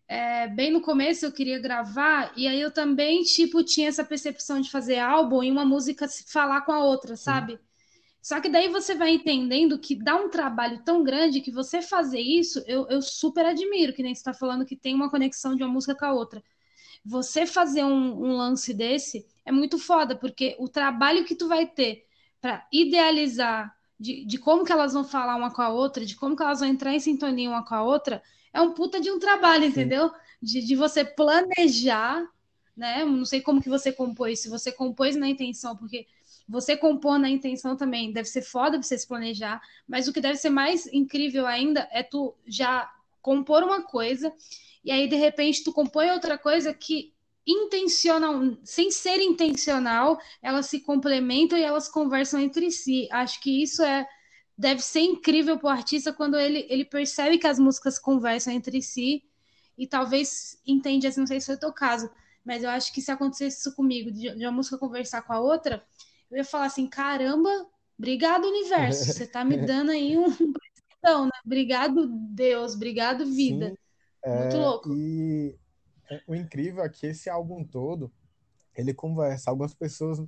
[0.09, 4.61] é, bem no começo eu queria gravar, e aí eu também, tipo, tinha essa percepção
[4.61, 7.59] de fazer álbum e uma música se falar com a outra, sabe?
[8.21, 12.21] Só que daí você vai entendendo que dá um trabalho tão grande que você fazer
[12.21, 15.63] isso, eu, eu super admiro, que nem você está falando que tem uma conexão de
[15.63, 16.43] uma música com a outra.
[17.05, 21.67] Você fazer um, um lance desse é muito foda, porque o trabalho que tu vai
[21.67, 22.07] ter
[22.41, 26.37] para idealizar de, de como que elas vão falar uma com a outra, de como
[26.37, 29.19] que elas vão entrar em sintonia uma com a outra, é um puta de um
[29.19, 30.11] trabalho, sim, entendeu?
[30.41, 32.25] De, de você planejar,
[32.77, 33.05] né?
[33.05, 36.07] Não sei como que você compôs, se você compôs na intenção, porque
[36.49, 40.21] você compor na intenção também deve ser foda pra você se planejar, mas o que
[40.21, 44.33] deve ser mais incrível ainda é tu já compor uma coisa
[44.83, 47.13] e aí de repente tu compõe outra coisa que
[47.51, 53.09] intencional, sem ser intencional, elas se complementam e elas conversam entre si.
[53.11, 54.07] Acho que isso é
[54.57, 58.83] deve ser incrível para o artista quando ele, ele percebe que as músicas conversam entre
[58.83, 59.25] si
[59.77, 62.11] e talvez entende, assim, não sei se foi o teu caso,
[62.45, 65.41] mas eu acho que se acontecesse isso comigo, de, de uma música conversar com a
[65.41, 65.83] outra,
[66.31, 67.49] eu ia falar assim, caramba,
[67.99, 70.27] obrigado universo, você tá me dando aí um
[71.01, 71.33] então, né?
[71.45, 73.71] Obrigado Deus, obrigado vida.
[73.71, 73.77] Sim,
[74.31, 74.93] Muito é, louco.
[74.93, 75.59] E
[76.27, 78.13] o incrível é que esse álbum todo,
[78.77, 80.21] ele conversa, algumas pessoas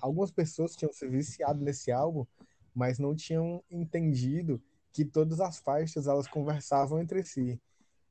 [0.00, 2.26] algumas pessoas tinham se viciado nesse álbum,
[2.74, 4.62] mas não tinham entendido
[4.92, 7.58] que todas as faixas elas conversavam entre si.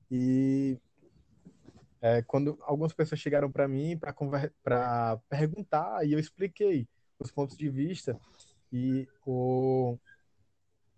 [0.09, 0.79] E
[2.01, 6.87] é, quando algumas pessoas chegaram para mim para perguntar, e eu expliquei
[7.19, 8.19] os pontos de vista,
[8.71, 9.97] e o,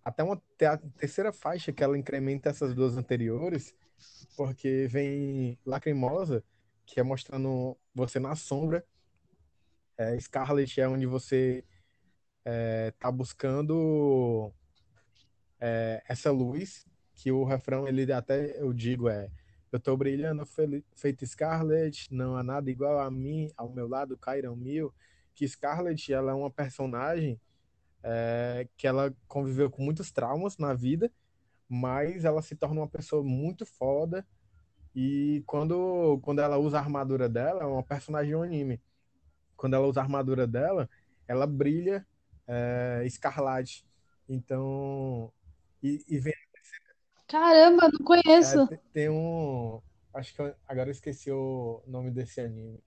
[0.04, 3.76] até uma a terceira faixa que ela incrementa essas duas anteriores,
[4.36, 6.44] porque vem Lacrimosa,
[6.86, 8.86] que é mostrando você na sombra,
[9.98, 11.64] é, Scarlet é onde você
[12.44, 14.52] é, tá buscando
[15.60, 19.32] é, essa luz, que o refrão, ele até, eu digo, é
[19.72, 20.46] eu tô brilhando
[20.96, 24.94] feito Scarlet, não há nada igual a mim, ao meu lado cairão mil,
[25.34, 27.40] que Scarlet, ela é uma personagem
[28.02, 31.12] é, que ela conviveu com muitos traumas na vida,
[31.68, 34.26] mas ela se torna uma pessoa muito foda,
[34.96, 38.82] e quando, quando ela usa a armadura dela, é uma personagem anime,
[39.58, 40.90] quando ela usa a armadura dela,
[41.28, 42.06] ela brilha
[42.48, 43.86] é, escarlate.
[44.28, 45.32] Então,
[45.82, 46.34] e, e vem.
[47.28, 48.68] Caramba, não conheço.
[48.72, 49.82] É, tem um.
[50.14, 52.82] Acho que eu, agora eu esqueci o nome desse anime.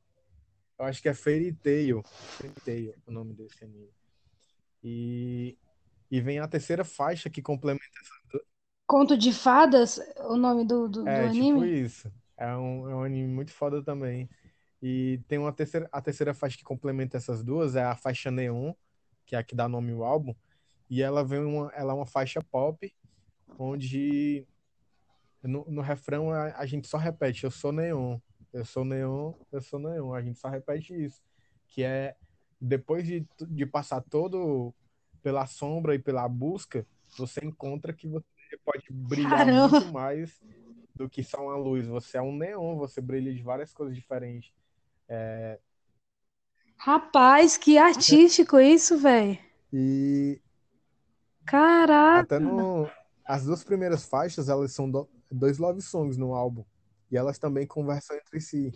[0.79, 2.03] Eu acho que é Fairy Tail.
[2.05, 3.91] Fairy Tail, o nome desse anime.
[4.83, 5.59] E,
[6.11, 8.45] e vem a terceira faixa que complementa essa.
[8.89, 11.61] Conto de Fadas, o nome do, do, é, do anime?
[11.61, 12.13] tipo isso.
[12.39, 14.31] É um, é um anime muito foda também.
[14.81, 18.73] E tem uma terceira, a terceira faixa que complementa essas duas, é a faixa Neon,
[19.27, 20.35] que é a que dá nome ao álbum.
[20.89, 22.91] E ela vem uma, ela é uma faixa pop,
[23.59, 24.47] onde
[25.43, 28.19] no, no refrão a, a, gente só repete, eu sou neon,
[28.55, 30.15] eu sou neon, eu sou neon.
[30.15, 31.21] A gente só repete isso.
[31.67, 32.17] Que é
[32.59, 34.75] depois de, de passar todo
[35.23, 36.87] pela sombra e pela busca,
[37.19, 38.25] você encontra que você
[38.57, 39.69] pode brilhar Caramba.
[39.69, 40.41] muito mais
[40.95, 41.87] do que só uma luz.
[41.87, 44.53] Você é um neon, você brilha de várias coisas diferentes.
[45.09, 45.59] É...
[46.77, 49.39] Rapaz, que artístico isso, velho.
[49.73, 50.41] E.
[51.47, 52.37] Caraca!
[52.37, 52.89] Até no...
[53.25, 55.09] As duas primeiras faixas, elas são do...
[55.31, 56.65] dois love songs no álbum.
[57.11, 58.73] E elas também conversam entre si.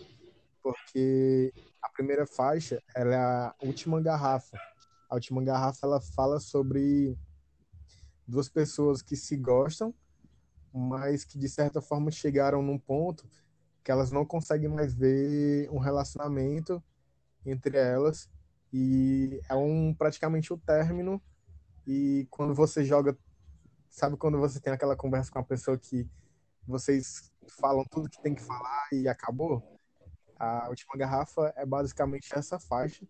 [0.63, 4.57] Porque a primeira faixa, ela é a última garrafa.
[5.09, 7.17] A última garrafa, ela fala sobre
[8.33, 9.95] duas pessoas que se gostam,
[10.73, 13.29] mas que de certa forma chegaram num ponto
[13.85, 16.83] que elas não conseguem mais ver um relacionamento
[17.45, 18.31] entre elas.
[18.73, 21.23] E é um praticamente o término.
[21.87, 23.17] E quando você joga
[23.91, 26.09] sabe quando você tem aquela conversa com a pessoa que
[26.67, 29.63] vocês falam tudo que tem que falar e acabou?
[30.39, 33.07] A última garrafa é basicamente essa faixa.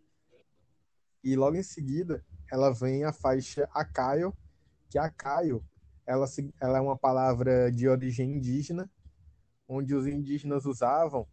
[1.22, 4.36] E logo em seguida ela vem a faixa Acaio
[4.92, 5.64] que Acaio
[6.06, 6.26] ela,
[6.60, 8.90] ela é uma palavra de origem indígena
[9.66, 11.26] onde os indígenas usavam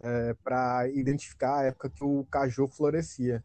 [0.00, 3.44] é, para identificar a época que o caju florescia.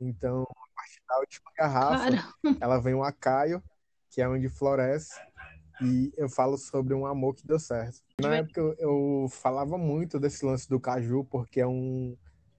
[0.00, 2.34] Então, a partir da última garrafa, Caramba.
[2.64, 3.62] ela vem o acaio,
[4.08, 5.20] que é onde floresce,
[5.82, 8.02] e eu falo sobre um amor que deu certo.
[8.18, 12.16] Na época eu, eu falava muito desse lance do caju, porque é um,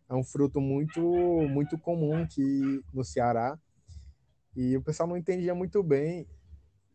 [0.08, 1.02] é um fruto muito,
[1.50, 3.58] muito comum aqui no Ceará,
[4.58, 6.28] e o pessoal não entendia muito bem.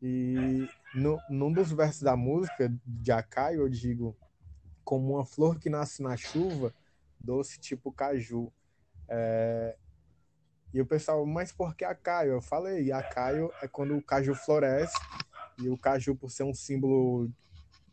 [0.03, 4.17] E no, num dos versos da música de Akai, eu digo,
[4.83, 6.75] como uma flor que nasce na chuva,
[7.21, 8.53] doce tipo caju.
[9.09, 9.77] É...
[10.75, 12.33] E o pessoal, mas por que Acaio?
[12.33, 14.99] Eu falei, Acaio é quando o caju floresce,
[15.57, 17.31] e o caju, por ser um símbolo,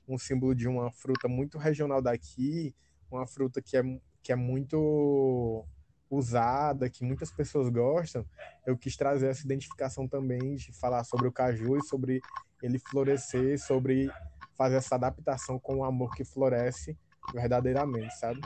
[0.08, 2.74] um símbolo de uma fruta muito regional daqui,
[3.12, 3.84] uma fruta que é,
[4.24, 5.64] que é muito
[6.10, 8.26] usada, que muitas pessoas gostam,
[8.66, 12.24] eu quis trazer essa identificação também de falar sobre o caju e sobre
[12.62, 14.12] ele florescer, sobre
[14.58, 16.98] fazer essa adaptação com o amor que floresce
[17.32, 18.44] verdadeiramente, sabe?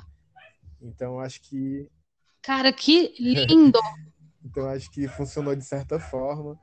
[0.82, 1.89] Então acho que
[2.42, 3.79] Cara, que lindo!
[4.44, 6.60] então acho que funcionou de certa forma.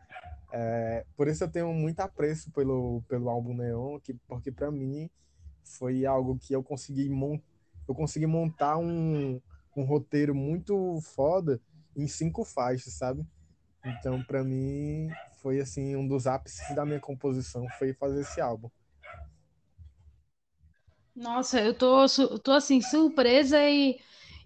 [0.52, 5.08] É, por isso eu tenho muito apreço pelo, pelo álbum Neon, que, porque para mim
[5.64, 7.38] foi algo que eu consegui, mon
[7.88, 9.40] eu consegui montar um,
[9.80, 11.60] um roteiro muito foda
[11.96, 13.24] em cinco faixas, sabe?
[13.84, 15.08] Então, para mim,
[15.42, 18.70] foi assim um dos ápices da minha composição foi fazer esse álbum.
[21.14, 22.06] Nossa, eu tô,
[22.42, 23.98] tô assim surpresa e,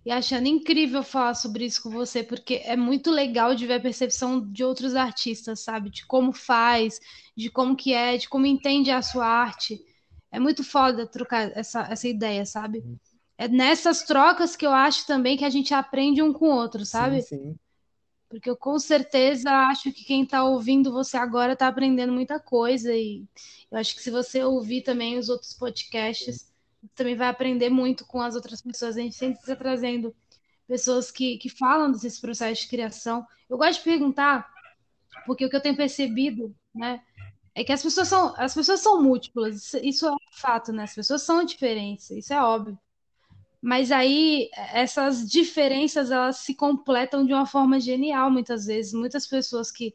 [0.05, 3.81] e achando incrível falar sobre isso com você, porque é muito legal de ver a
[3.81, 5.91] percepção de outros artistas, sabe?
[5.91, 6.99] De como faz,
[7.37, 9.79] de como que é, de como entende a sua arte.
[10.33, 12.85] é muito foda trocar essa, essa ideia, sabe?
[13.37, 16.85] É nessas trocas que eu acho também que a gente aprende um com o outro,
[16.87, 17.21] sabe?
[17.23, 17.59] Sim, sim.
[18.29, 22.93] Porque eu com certeza acho que quem está ouvindo você agora está aprendendo muita coisa.
[22.93, 23.25] E
[23.71, 26.53] eu acho que se você ouvir também os outros podcasts,
[26.95, 28.97] também vai aprender muito com as outras pessoas.
[28.97, 30.15] A gente sempre está trazendo
[30.67, 33.27] pessoas que, que falam desse processo de criação.
[33.49, 34.49] Eu gosto de perguntar,
[35.27, 37.03] porque o que eu tenho percebido, né,
[37.55, 40.85] é que as pessoas são, as pessoas são múltiplas, isso é um fato, né?
[40.85, 42.79] As pessoas são diferentes, isso é óbvio.
[43.65, 48.93] Mas aí essas diferenças elas se completam de uma forma genial muitas vezes.
[48.93, 49.95] Muitas pessoas que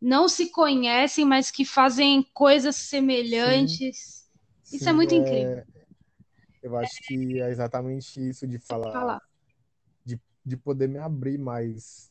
[0.00, 4.26] não se conhecem, mas que fazem coisas semelhantes.
[4.64, 4.76] Sim.
[4.76, 5.18] Isso é Sim, é muito é...
[5.18, 5.64] incrível.
[6.60, 9.22] Eu acho que é exatamente isso de falar, falar.
[10.04, 12.10] De, de poder me abrir mais.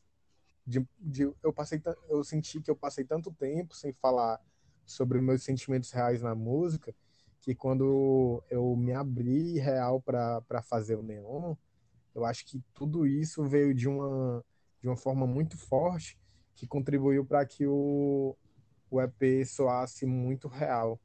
[0.66, 4.40] De, de, eu passei, eu senti que eu passei tanto tempo sem falar
[4.86, 6.96] sobre meus sentimentos reais na música
[7.44, 11.56] que quando eu me abri real para fazer o neon,
[12.16, 14.44] eu acho que tudo isso veio de uma,
[14.82, 16.18] de uma forma muito forte
[16.56, 18.34] que contribuiu para que o,
[18.90, 20.98] o EP soasse muito real.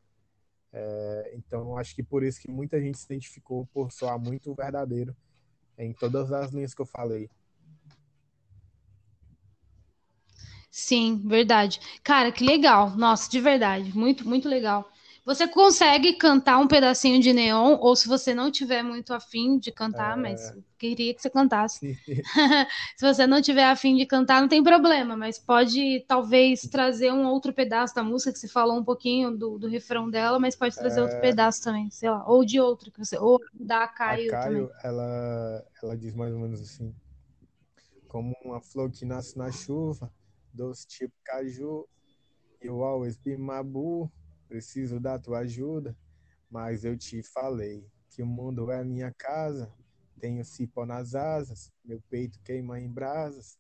[0.73, 5.17] É, então, acho que por isso que muita gente se identificou por soar muito verdadeiro
[5.77, 7.29] em todas as linhas que eu falei.
[10.71, 11.81] Sim, verdade.
[12.05, 12.97] Cara, que legal.
[12.97, 13.97] Nossa, de verdade.
[13.97, 14.89] Muito, muito legal.
[15.29, 19.71] Você consegue cantar um pedacinho de neon, ou se você não tiver muito afim de
[19.71, 20.21] cantar, é...
[20.23, 21.95] mas queria que você cantasse.
[22.97, 27.27] se você não tiver afim de cantar, não tem problema, mas pode talvez trazer um
[27.27, 30.75] outro pedaço da música, que você falou um pouquinho do, do refrão dela, mas pode
[30.75, 31.03] trazer é...
[31.03, 34.71] outro pedaço também, sei lá, ou de outro, que você, ou da Caio, a Caio.
[34.83, 36.95] Ela, ela diz mais ou menos assim,
[38.07, 40.11] como uma flor que nasce na chuva,
[40.55, 41.87] doce tipo caju,
[42.63, 44.11] you always be my boo,
[44.49, 45.97] preciso da tua ajuda,
[46.51, 49.73] mas eu te falei que o mundo é minha casa,
[50.19, 53.59] tenho cipó nas asas, meu peito queima em brasas.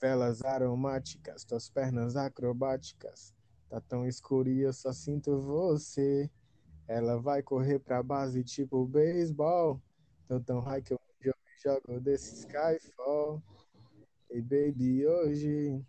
[0.00, 3.34] Velas aromáticas, tuas pernas acrobáticas,
[3.68, 6.30] tá tão escuro e eu só sinto você.
[6.86, 9.82] Ela vai correr pra base tipo beisebol,
[10.28, 11.00] tô tão high que eu
[11.66, 13.42] jogo desse Skyfall.
[14.30, 15.84] E baby, hoje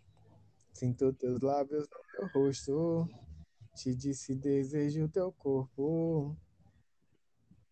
[0.72, 3.08] sinto teus lábios no meu rosto.
[3.78, 6.36] Te disse desejo teu corpo.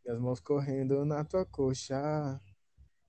[0.05, 2.41] Minhas mãos correndo na tua coxa.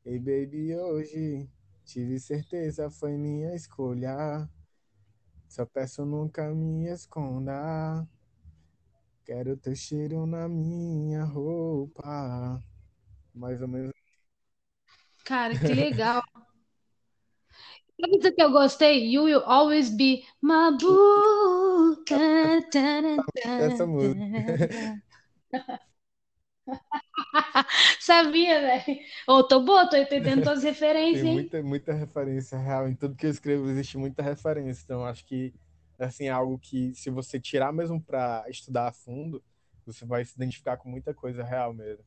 [0.04, 1.48] Ei, baby, hoje
[1.86, 4.50] tive certeza foi minha escolha.
[5.48, 8.04] Só peço nunca me esconda.
[9.24, 12.60] Quero teu cheiro na minha roupa.
[13.32, 13.93] Mais ou menos.
[15.24, 16.24] Cara, que legal.
[18.02, 19.08] Sabe que eu gostei?
[19.08, 21.57] You will always be my boo.
[23.58, 24.24] Essa música.
[27.99, 28.99] Sabia, velho?
[29.28, 32.88] Ô, tô boa, tô entendendo todas as referências, Tem muita, muita referência real.
[32.88, 34.84] Em tudo que eu escrevo existe muita referência.
[34.84, 35.53] Então, acho que
[35.97, 39.43] assim, é algo que, se você tirar mesmo para estudar a fundo,
[39.86, 42.03] você vai se identificar com muita coisa real mesmo.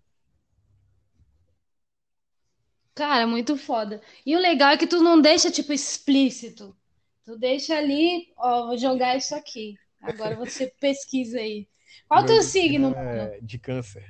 [2.95, 4.01] Cara, muito foda.
[4.27, 6.77] E o legal é que tu não deixa, tipo, explícito.
[7.25, 9.75] Tu deixa ali, ó, vou jogar isso aqui.
[10.01, 11.69] Agora você pesquisa aí.
[12.09, 14.05] Qual o teu signo, é de câncer.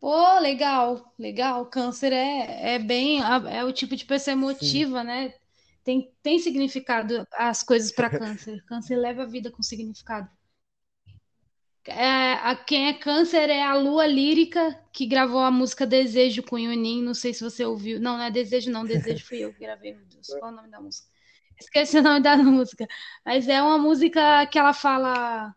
[0.00, 1.66] Pô, legal, legal.
[1.66, 3.20] Câncer é, é bem,
[3.50, 5.06] é o tipo de pessoa emotiva, Sim.
[5.06, 5.34] né?
[5.84, 8.62] Tem, tem significado as coisas para câncer.
[8.66, 10.28] Câncer leva a vida com significado.
[11.84, 16.58] É, a, quem é câncer é a Lua Lírica, que gravou a música Desejo com
[16.58, 17.02] Yunin.
[17.02, 17.98] Não sei se você ouviu.
[18.00, 18.84] Não, não é Desejo, não.
[18.84, 20.28] Desejo fui eu que gravei, meu Deus.
[20.28, 21.09] Qual é o nome da música?
[21.60, 22.86] Esqueci o nome da música.
[23.24, 25.54] Mas é uma música que ela fala.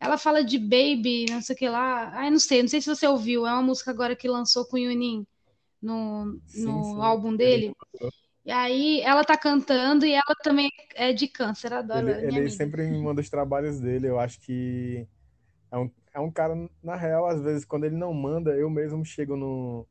[0.00, 2.10] Ela fala de baby, não sei o que lá.
[2.14, 3.46] Ai, não sei, não sei se você ouviu.
[3.46, 5.26] É uma música agora que lançou com o Yunin
[5.80, 7.00] no, no sim, sim.
[7.00, 7.72] álbum dele.
[8.44, 12.10] E aí ela tá cantando e ela também é de câncer, adoro.
[12.10, 15.06] Ele, ele sempre me manda os trabalhos dele, eu acho que
[15.70, 19.04] é um, é um cara, na real, às vezes, quando ele não manda, eu mesmo
[19.04, 19.86] chego no,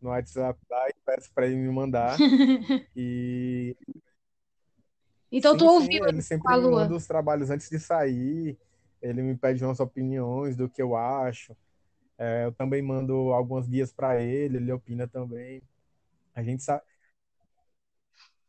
[0.00, 2.16] no WhatsApp lá e peço para ele me mandar.
[2.96, 3.76] e.
[5.30, 8.56] Então sim, tu ouviu sim, ele sempre me manda os trabalhos antes de sair.
[9.02, 11.56] Ele me pede umas opiniões do que eu acho.
[12.18, 15.62] É, eu também mando algumas guias para ele, ele opina também.
[16.34, 16.82] A gente sabe.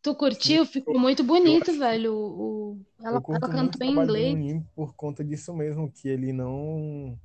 [0.02, 0.66] Tu curtiu?
[0.66, 2.14] Ficou muito bonito, velho.
[2.14, 4.64] O, ela, ela cantou em inglês.
[4.76, 7.20] por conta disso mesmo, que ele não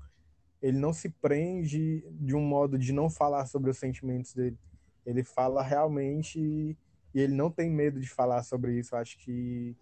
[0.61, 4.57] ele não se prende de um modo de não falar sobre os sentimentos dele.
[5.05, 6.77] Ele fala realmente
[7.15, 8.97] e ele não tem medo de falar sobre isso.
[8.97, 9.77] Acho que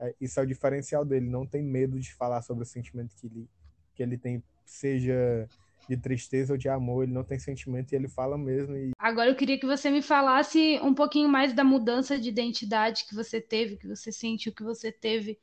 [0.00, 3.26] é, isso é o diferencial dele, não tem medo de falar sobre o sentimento que
[3.26, 3.48] ele,
[3.94, 5.48] que ele tem, seja
[5.88, 8.74] de tristeza ou de amor, ele não tem sentimento e ele fala mesmo.
[8.74, 8.92] E...
[8.98, 13.14] Agora eu queria que você me falasse um pouquinho mais da mudança de identidade que
[13.14, 15.38] você teve, que você sentiu que você teve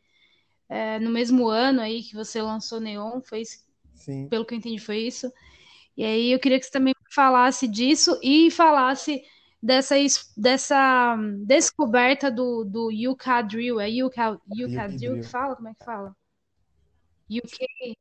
[0.68, 3.60] é, no mesmo ano aí que você lançou Neon, foi isso?
[3.94, 4.28] Sim.
[4.30, 5.32] Pelo que eu entendi, foi isso.
[5.96, 9.22] E aí eu queria que você também falasse disso e falasse
[9.62, 9.96] dessa,
[10.36, 13.80] dessa descoberta do, do UK Drill.
[13.80, 15.56] É UK, UK Drill que fala?
[15.56, 16.16] Como é que fala?
[17.30, 17.96] UK,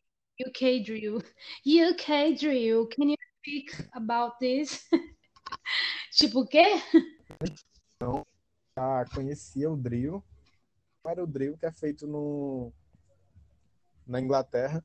[0.47, 1.19] UK Drill.
[1.67, 2.89] UK Drill.
[2.89, 4.89] Can you speak about this?
[6.13, 6.65] tipo o quê?
[8.01, 8.27] Não,
[8.77, 10.25] já conhecia o drill.
[11.07, 12.73] Era o drill que é feito no,
[14.07, 14.85] na Inglaterra.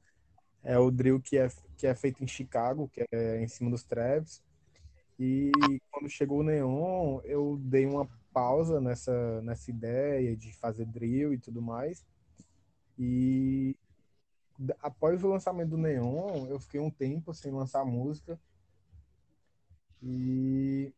[0.63, 1.47] É o drill que é,
[1.77, 4.41] que é feito em Chicago, que é em cima dos Travis.
[5.19, 11.33] E quando chegou o Neon, eu dei uma pausa nessa, nessa ideia de fazer drill
[11.33, 12.05] e tudo mais.
[12.99, 13.75] E
[14.79, 18.39] após o lançamento do Neon, eu fiquei um tempo sem lançar música.
[20.01, 20.93] E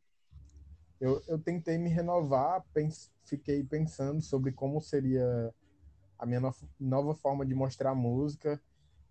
[0.99, 5.53] eu, eu tentei me renovar, pens, fiquei pensando sobre como seria
[6.17, 8.59] a minha no, nova forma de mostrar música,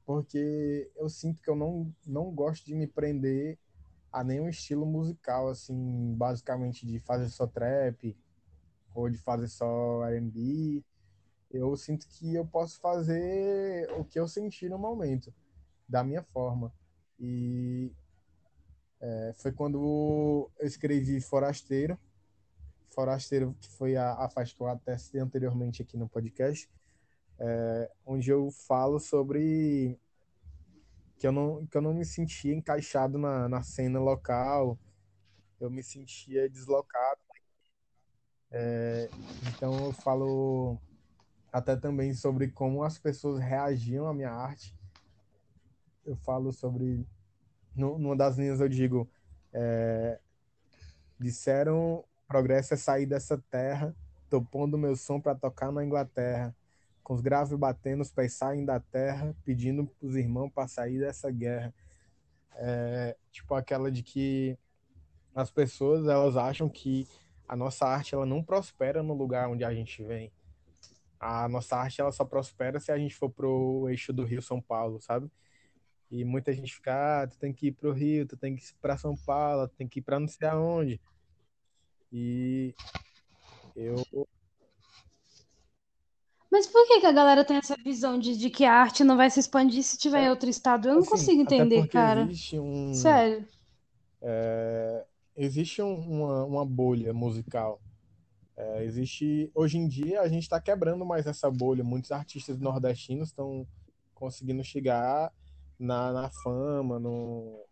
[0.04, 3.58] porque eu sinto que eu não, não gosto de me prender
[4.16, 8.16] a nenhum estilo musical, assim, basicamente de fazer só trap
[8.94, 10.82] ou de fazer só R&B.
[11.50, 15.34] Eu sinto que eu posso fazer o que eu senti no momento,
[15.86, 16.72] da minha forma.
[17.20, 17.92] E
[19.02, 21.98] é, foi quando eu escrevi Forasteiro.
[22.88, 26.70] Forasteiro, que foi a, a faixa que eu até anteriormente aqui no podcast,
[27.38, 30.00] é, onde eu falo sobre
[31.18, 34.78] que eu não, que eu não me sentia encaixado na, na cena local,
[35.60, 37.20] eu me sentia deslocado.
[38.50, 39.08] É,
[39.48, 40.78] então eu falo
[41.52, 44.74] até também sobre como as pessoas reagiam à minha arte.
[46.04, 47.06] Eu falo sobre.
[47.74, 49.08] Numa das linhas eu digo:
[49.52, 50.20] é,
[51.18, 53.94] disseram progresso é sair dessa terra,
[54.28, 56.54] tô pondo meu som para tocar na Inglaterra
[57.06, 60.98] com os graves batendo, os pés saem da terra, pedindo para os irmãos para sair
[60.98, 61.72] dessa guerra.
[62.56, 64.58] É, tipo aquela de que
[65.32, 67.06] as pessoas elas acham que
[67.46, 70.32] a nossa arte ela não prospera no lugar onde a gente vem.
[71.20, 74.60] A nossa arte ela só prospera se a gente for pro eixo do Rio São
[74.60, 75.30] Paulo, sabe?
[76.10, 78.74] E muita gente fica, ah, tu tem que ir pro Rio, tu tem que ir
[78.82, 81.00] para São Paulo, tu tem que ir para não sei aonde.
[82.10, 82.74] E
[83.76, 84.04] eu
[86.56, 89.14] mas por que, que a galera tem essa visão de, de que a arte não
[89.14, 90.88] vai se expandir se tiver em outro estado?
[90.88, 92.22] Eu não assim, consigo entender, cara.
[92.22, 93.46] Existe um, Sério.
[94.22, 95.04] É,
[95.36, 97.78] existe um, uma, uma bolha musical.
[98.56, 101.84] É, existe hoje em dia a gente está quebrando mais essa bolha.
[101.84, 103.66] Muitos artistas nordestinos estão
[104.14, 105.30] conseguindo chegar
[105.78, 107.66] na, na fama, no,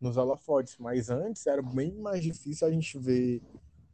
[0.00, 0.78] nos holofotes.
[0.78, 3.42] Mas antes era bem mais difícil a gente ver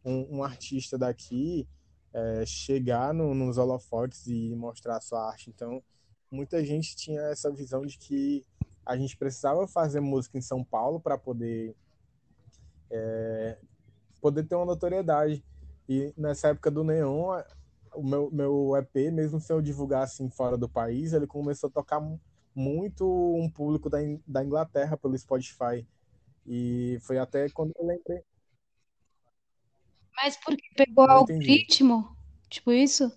[0.05, 1.67] um, um artista daqui
[2.13, 5.51] é, chegar no, nos holofotes e mostrar a sua arte.
[5.51, 5.83] Então,
[6.31, 8.45] muita gente tinha essa visão de que
[8.85, 11.75] a gente precisava fazer música em São Paulo para poder
[12.91, 13.57] é,
[14.21, 15.45] poder ter uma notoriedade.
[15.89, 17.43] E nessa época do Neon,
[17.95, 21.73] o meu, meu EP, mesmo se eu divulgar assim fora do país, ele começou a
[21.73, 22.01] tocar
[22.55, 23.05] muito
[23.37, 25.87] um público da, da Inglaterra pelo Spotify.
[26.47, 28.23] E foi até quando eu lembrei,
[30.23, 32.17] mas porque pegou o algoritmo?
[32.49, 33.11] Tipo isso?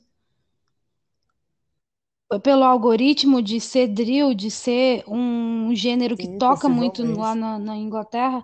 [2.41, 7.13] Pelo algoritmo de ser drill, de ser um gênero que Sim, toca muito possivelmente.
[7.15, 8.43] lá na, na Inglaterra?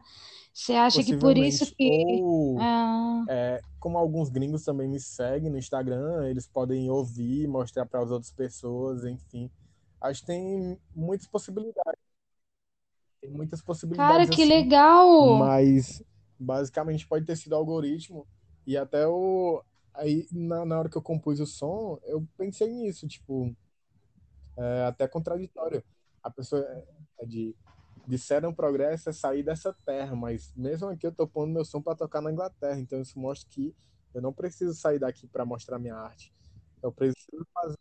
[0.53, 2.23] Você acha que por isso que.
[2.23, 7.85] Ou, Ah, é, como alguns gringos também me seguem no Instagram, eles podem ouvir, mostrar
[7.85, 9.51] para as outras pessoas, enfim.
[10.01, 11.99] Acho que tem muitas possibilidades.
[13.21, 15.09] Tem muitas cara, possibilidades que assim, legal!
[15.23, 16.01] mas
[16.39, 18.27] basicamente pode ter sido algoritmo.
[18.69, 19.63] E até o.
[19.95, 23.51] Aí, na, na hora que eu compus o som, eu pensei nisso, tipo,
[24.55, 25.83] é até contraditório.
[26.21, 26.87] A pessoa é,
[27.21, 27.55] é de.
[28.05, 31.95] Disseram progresso é sair dessa terra, mas mesmo aqui eu tô pondo meu som para
[31.95, 33.75] tocar na Inglaterra, então isso mostra que
[34.13, 36.31] eu não preciso sair daqui para mostrar minha arte.
[36.81, 37.77] Eu preciso fazer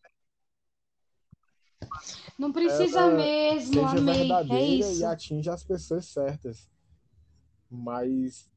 [2.38, 4.14] Não precisa ela mesmo, seja amei.
[4.14, 5.06] É verdadeira e isso.
[5.06, 6.66] atinja as pessoas certas.
[7.70, 8.50] Mas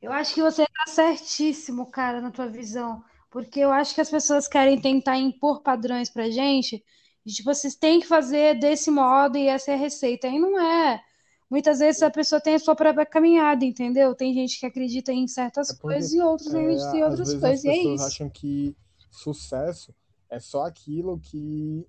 [0.00, 3.02] Eu acho que você tá certíssimo, cara, na tua visão.
[3.30, 6.82] Porque eu acho que as pessoas querem tentar impor padrões pra gente.
[7.24, 10.26] E, tipo, vocês têm que fazer desse modo e essa é a receita.
[10.26, 11.02] E não é.
[11.50, 14.14] Muitas vezes a pessoa tem a sua própria caminhada, entendeu?
[14.14, 17.10] Tem gente que acredita em certas É porque, coisas e outros é, acreditam em às
[17.10, 17.44] outras coisas.
[17.44, 18.06] as E é pessoas isso.
[18.06, 18.76] acham que
[19.10, 19.94] sucesso
[20.28, 21.86] é só aquilo que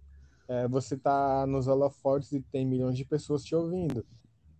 [0.47, 4.05] é, você tá nos holofotes e tem milhões de pessoas te ouvindo.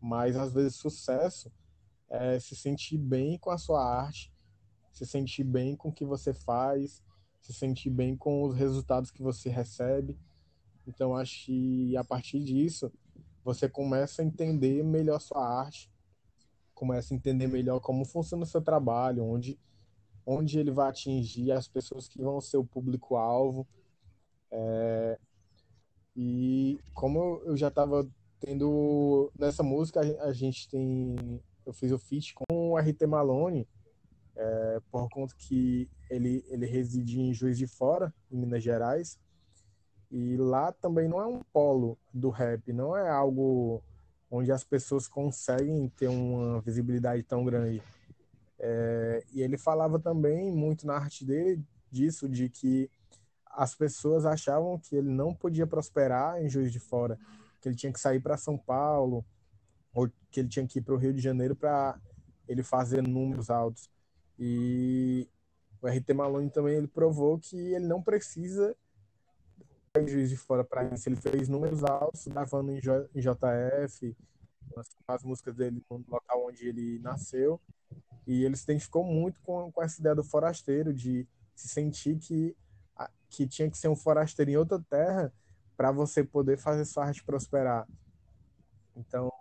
[0.02, 1.52] Mas às vezes sucesso
[2.12, 4.32] é se sentir bem com a sua arte,
[4.91, 7.01] se sentir bem com o que você faz,
[7.39, 10.20] se sentir bem com os resultados que você recebe.
[10.86, 12.91] Então acho que a partir disso
[13.43, 15.89] você começa a entender melhor sua arte,
[16.76, 19.57] começa a entender melhor como funciona o seu trabalho, onde
[20.26, 23.68] onde ele vai atingir as pessoas que vão ser o público-alvo.
[26.16, 28.07] E como eu já estava
[28.39, 31.41] tendo nessa música, a gente tem
[31.72, 33.67] eu fiz o feat com o RT Malone,
[34.36, 39.17] é, por conta que ele ele reside em Juiz de Fora, em Minas Gerais,
[40.11, 43.82] e lá também não é um polo do rap, não é algo
[44.30, 47.82] onde as pessoas conseguem ter uma visibilidade tão grande.
[48.59, 52.89] É, e ele falava também muito na arte dele disso, de que
[53.45, 57.17] as pessoas achavam que ele não podia prosperar em Juiz de Fora,
[57.59, 59.26] que ele tinha que sair para São Paulo,
[60.32, 62.00] que ele tinha que ir para o Rio de Janeiro para
[62.48, 63.89] ele fazer números altos.
[64.39, 65.28] E
[65.82, 68.76] o RT Malone também ele provou que ele não precisa
[69.98, 71.08] em Juiz de Fora para isso.
[71.10, 74.16] Ele fez números altos, gravando em, J- em JF,
[74.78, 77.60] as, as músicas dele no local onde ele nasceu.
[78.28, 82.56] E ele se identificou muito com, com essa ideia do forasteiro, de se sentir que,
[83.30, 85.34] que tinha que ser um forasteiro em outra terra
[85.78, 87.88] para você poder fazer sua arte prosperar.
[88.96, 89.32] Então,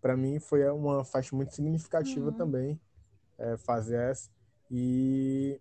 [0.00, 2.36] para mim, foi uma faixa muito significativa Uhum.
[2.36, 2.80] também
[3.38, 4.30] é, fazer essa.
[4.70, 5.60] E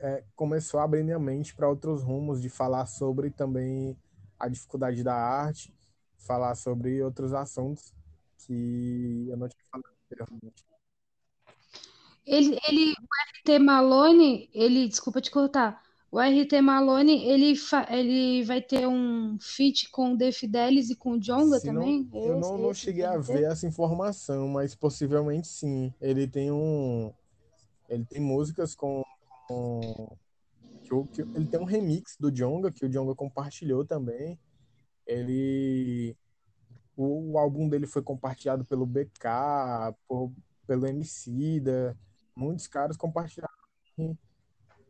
[0.00, 3.96] é, começou a abrir minha mente para outros rumos, de falar sobre também
[4.38, 5.74] a dificuldade da arte,
[6.16, 7.94] falar sobre outros assuntos
[8.38, 10.64] que eu não tinha falado anteriormente.
[12.26, 15.82] Ele, ele, o RT Malone, ele, desculpa te cortar.
[16.10, 17.54] O RT Malone, ele,
[17.90, 21.82] ele vai ter um feat com o The Fidelis e com o Djonga Se não,
[21.82, 22.08] também?
[22.14, 25.92] eu Esse, não, não esse cheguei a ver essa informação, mas possivelmente sim.
[26.00, 27.12] Ele tem um,
[27.88, 29.02] ele tem músicas com,
[29.48, 30.16] com
[30.84, 34.38] que, o- que ele tem um remix do Djonga que o Djonga compartilhou também.
[35.06, 36.16] Ele
[36.96, 40.32] o, o álbum dele foi compartilhado pelo BK, por,
[40.66, 41.96] pelo Emicida,
[42.36, 43.54] muitos caras compartilharam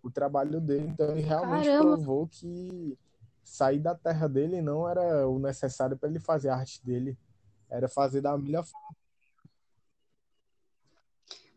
[0.09, 2.99] o trabalho dele, então ele realmente Caramba, provou que
[3.45, 7.17] sair da terra dele não era o necessário para ele fazer a arte dele,
[7.71, 8.97] era fazer da melhor forma.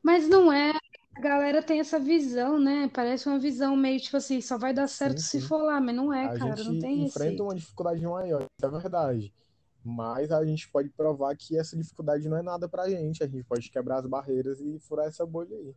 [0.03, 0.71] mas não é.
[1.15, 2.89] A galera tem essa visão, né?
[2.93, 5.47] Parece uma visão meio tipo assim, só vai dar certo Sim, se sim.
[5.47, 7.55] for lá, mas não é, A cara, não gente tem enfrenta uma receita.
[7.55, 9.33] dificuldade maior, isso é verdade.
[9.83, 13.23] Mas a gente pode provar que essa dificuldade não é nada pra gente.
[13.23, 15.75] A gente pode quebrar as barreiras e furar essa bolha aí.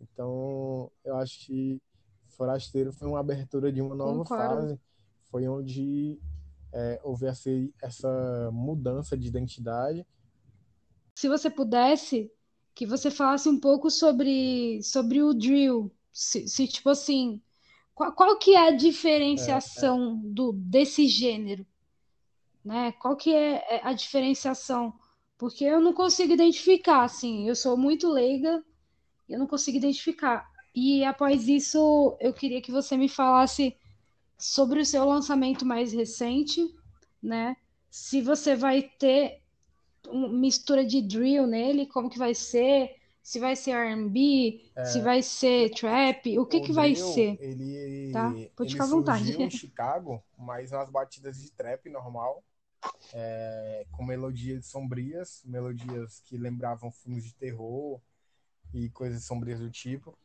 [0.00, 1.80] Então, eu acho que
[2.28, 4.26] Forasteiro foi uma abertura de uma nova Concordo.
[4.26, 4.80] fase.
[5.30, 6.18] Foi onde
[6.72, 7.50] é, houve essa,
[7.82, 10.06] essa mudança de identidade.
[11.14, 12.32] Se você pudesse,
[12.74, 15.92] que você falasse um pouco sobre, sobre o drill.
[16.12, 17.40] Se, se, tipo assim,
[17.94, 18.72] qual, qual que é a
[19.34, 21.66] É, diferenciação do, desse gênero,
[22.64, 22.92] né?
[22.92, 24.94] Qual que é é a diferenciação?
[25.38, 28.64] Porque eu não consigo identificar, assim, eu sou muito leiga,
[29.30, 30.50] eu não consigo identificar.
[30.74, 33.76] E após isso, eu queria que você me falasse
[34.38, 36.60] sobre o seu lançamento mais recente,
[37.22, 37.56] né?
[37.90, 39.40] Se você vai ter
[40.08, 42.96] uma mistura de drill nele, como que vai ser?
[43.22, 47.06] Se vai ser R&B, se é, vai ser trap, o que o que vai drill,
[47.12, 47.36] ser,
[48.12, 48.30] tá?
[48.30, 49.42] ele, Pode ele ficar à vontade.
[49.42, 52.42] em Chicago, mas nas batidas de trap normal,
[53.12, 58.00] é, com melodias sombrias, melodias que lembravam filmes de terror
[58.72, 60.16] e coisas sombrias do tipo.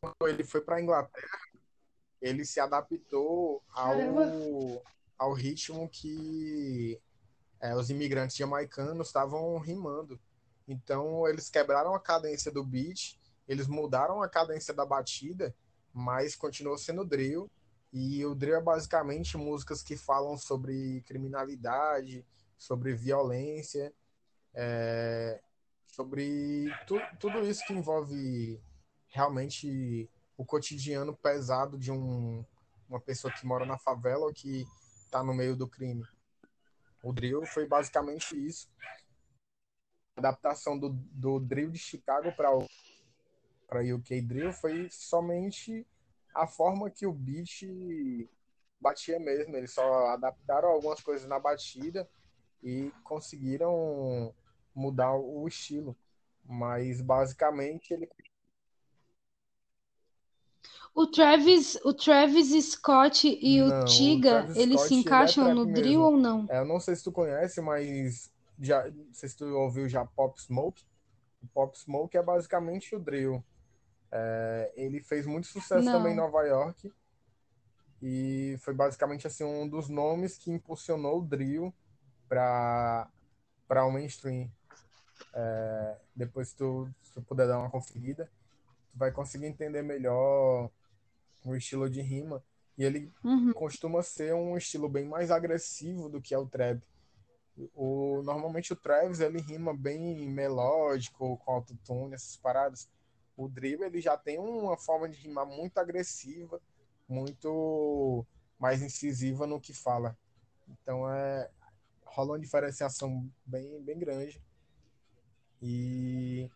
[0.00, 1.40] Quando ele foi para Inglaterra,
[2.20, 4.82] ele se adaptou ao,
[5.18, 7.00] ao ritmo que
[7.60, 10.18] é, os imigrantes jamaicanos estavam rimando.
[10.66, 15.54] Então, eles quebraram a cadência do beat, eles mudaram a cadência da batida,
[15.92, 17.50] mas continuou sendo drill.
[17.92, 22.24] E o drill é basicamente músicas que falam sobre criminalidade,
[22.56, 23.92] sobre violência,
[24.54, 25.40] é,
[26.00, 28.58] sobre tu, tudo isso que envolve
[29.08, 32.42] realmente o cotidiano pesado de um,
[32.88, 34.66] uma pessoa que mora na favela ou que
[35.04, 36.02] está no meio do crime.
[37.02, 38.70] O drill foi basicamente isso.
[40.16, 42.66] A adaptação do, do drill de Chicago para o
[43.68, 45.86] para UK Drill foi somente
[46.34, 48.28] a forma que o beat
[48.80, 49.54] batia mesmo.
[49.54, 52.08] Eles só adaptaram algumas coisas na batida
[52.64, 54.34] e conseguiram
[54.74, 55.96] mudar o estilo.
[56.44, 58.06] Mas basicamente ele
[60.94, 65.44] o Travis, o Travis Scott e não, o Tiga, Travis eles Scott, se é encaixam
[65.44, 66.04] trap no drill mesmo.
[66.04, 66.46] ou não?
[66.48, 70.04] É, eu não sei se tu conhece, mas já, não sei se tu ouviu já
[70.04, 70.82] Pop Smoke.
[71.42, 73.42] O Pop Smoke é basicamente o drill.
[74.12, 76.24] É, ele fez muito sucesso também em Não.
[76.24, 76.92] Nova York
[78.02, 81.72] e foi basicamente assim um dos nomes que impulsionou o drill
[82.28, 83.08] para
[83.68, 84.50] para o mainstream.
[85.34, 88.30] É, depois se tu, se tu puder dar uma conferida,
[88.92, 90.70] tu vai conseguir entender melhor
[91.44, 92.42] o estilo de rima.
[92.78, 93.52] E ele Uhum.
[93.54, 96.82] costuma ser um estilo bem mais agressivo do que é o trap.
[97.74, 102.88] O, normalmente o Travis ele rima bem melódico, com autotune, essas paradas.
[103.36, 106.60] O drill ele já tem uma forma de rimar muito agressiva,
[107.08, 108.24] muito
[108.58, 110.16] mais incisiva no que fala.
[110.68, 111.50] Então é
[112.04, 114.42] rola uma diferenciação bem, bem grande.
[115.62, 116.50] E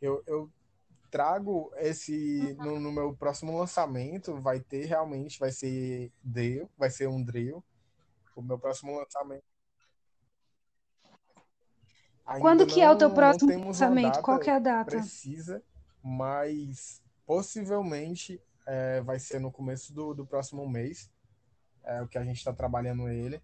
[0.00, 0.50] eu, eu
[1.10, 7.08] trago esse no, no meu próximo lançamento, vai ter realmente, vai ser drill, vai ser
[7.08, 7.62] um drill.
[8.36, 9.44] O meu próximo lançamento
[12.38, 14.22] Quando que é o teu não, não próximo lançamento?
[14.22, 14.90] Qual é a data?
[14.90, 15.62] precisa,
[16.02, 21.10] mas possivelmente é, vai ser no começo do, do próximo mês,
[21.82, 23.42] é o que a gente está trabalhando ele.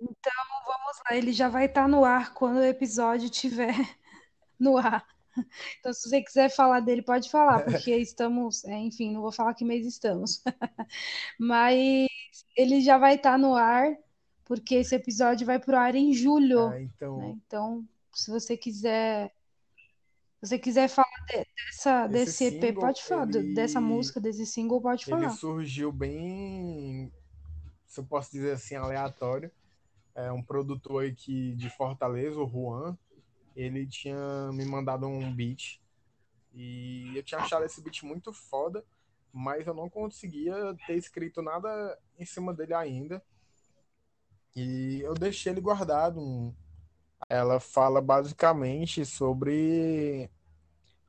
[0.00, 0.32] Então,
[0.66, 3.74] vamos lá, ele já vai estar no ar quando o episódio estiver
[4.58, 5.06] no ar.
[5.78, 9.54] Então, se você quiser falar dele, pode falar, porque estamos, é, enfim, não vou falar
[9.54, 10.42] que mês estamos.
[11.38, 12.08] Mas
[12.56, 13.86] ele já vai estar no ar,
[14.44, 16.80] porque esse episódio vai pro ar em julho, É, né?
[16.82, 19.32] então, Então, se você quiser,
[20.40, 23.86] se você quiser falar de- dessa, esse desse EP, single, pode falar, do- dessa ele,
[23.86, 25.30] música, desse single, pode ele falar.
[25.30, 27.12] surgiu bem,
[27.86, 29.50] se eu posso dizer assim, aleatório.
[30.20, 32.98] É um produtor aqui de Fortaleza, o Juan,
[33.54, 35.80] ele tinha me mandado um beat
[36.52, 38.84] e eu tinha achado esse beat muito foda,
[39.32, 40.54] mas eu não conseguia
[40.88, 43.22] ter escrito nada em cima dele ainda.
[44.56, 46.20] E eu deixei ele guardado.
[46.20, 46.52] um-
[47.28, 50.30] Ela fala basicamente sobre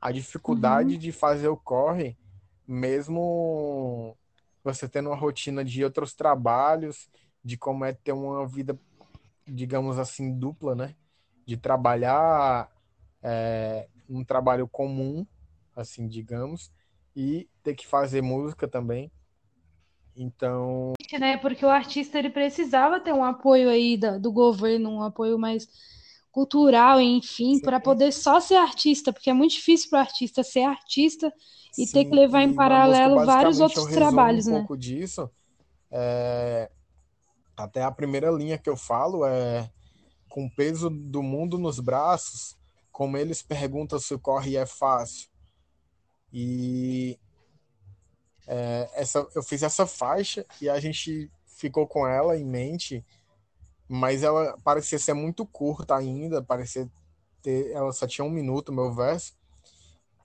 [0.00, 0.98] a dificuldade Uhum.
[0.98, 2.16] de fazer o corre,
[2.66, 4.16] mesmo
[4.62, 7.08] você tendo uma rotina de outros trabalhos,
[7.44, 8.78] de como é ter uma vida,
[9.50, 10.96] digamos assim, dupla, né?
[11.46, 12.70] De trabalhar
[13.22, 15.26] é, um trabalho comum,
[15.74, 16.72] assim, digamos,
[17.16, 19.12] e ter que fazer música também.
[20.14, 21.36] Então, né?
[21.36, 25.68] Porque o artista ele precisava ter um apoio aí da- do governo, um apoio mais
[26.32, 30.42] cultural, enfim, sim, para poder só ser artista, porque é muito difícil para o artista
[30.44, 31.32] ser artista
[31.76, 34.68] e ter que sim, levar em na música paralelo vários outros resumo um trabalhos, né?
[34.68, 35.30] pouco disso.
[35.90, 36.70] É,
[37.64, 39.70] até a primeira linha que eu falo é
[40.28, 42.56] com o peso do mundo nos braços,
[42.92, 45.28] como eles perguntam se o corre é fácil.
[46.32, 47.18] E
[48.46, 53.04] é, essa, eu fiz essa faixa e a gente ficou com ela em mente,
[53.88, 56.88] mas ela parecia ser muito curta ainda, parecia
[57.42, 59.34] ter, ela só tinha um minuto, meu verso,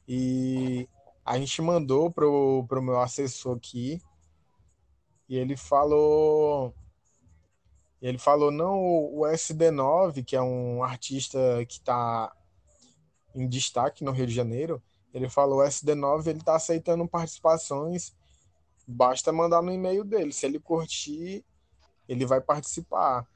[0.07, 0.87] e
[1.25, 4.01] a gente mandou pro, pro meu assessor aqui,
[5.27, 6.73] e ele falou,
[8.07, 12.31] ele falou, não, o SD9, que é um artista que está
[13.33, 14.81] em destaque no Rio de Janeiro,
[15.11, 18.13] ele falou, o SD9 ele tá aceitando participações,
[18.87, 21.43] basta mandar no e-mail dele, se ele curtir,
[22.07, 23.27] ele vai participar.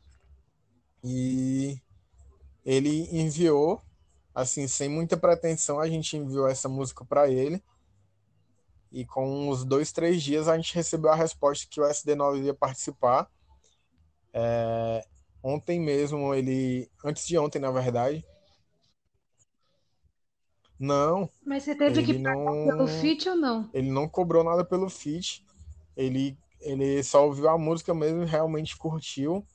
[1.04, 1.82] E
[2.64, 3.82] ele enviou,
[4.36, 7.64] assim, sem muita pretensão, a gente enviou essa música para ele.
[8.92, 12.54] E com uns dois, três dias a gente recebeu a resposta que o SD9 ia
[12.54, 13.28] participar.
[14.42, 15.06] É,
[15.44, 18.26] ontem mesmo ele, antes de ontem, na verdade.
[20.80, 23.70] Não, Mas você teve que pagar pelo não, feat ou não?
[23.74, 25.46] ele não cobrou nada pelo feat.
[25.98, 29.46] Ele, ele só ouviu a música mesmo e realmente curtiu,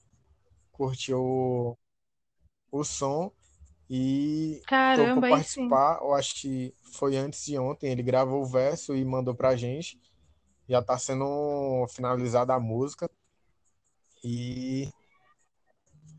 [0.73, 1.79] curtiu o,
[2.73, 3.33] o som
[3.91, 5.81] e Caramba, sim.
[5.81, 6.01] participar.
[6.03, 7.91] Eu acho que foi antes de ontem.
[7.93, 10.01] Ele gravou o verso e mandou pra gente.
[10.69, 13.11] Já tá sendo finalizada a música.
[14.25, 14.91] E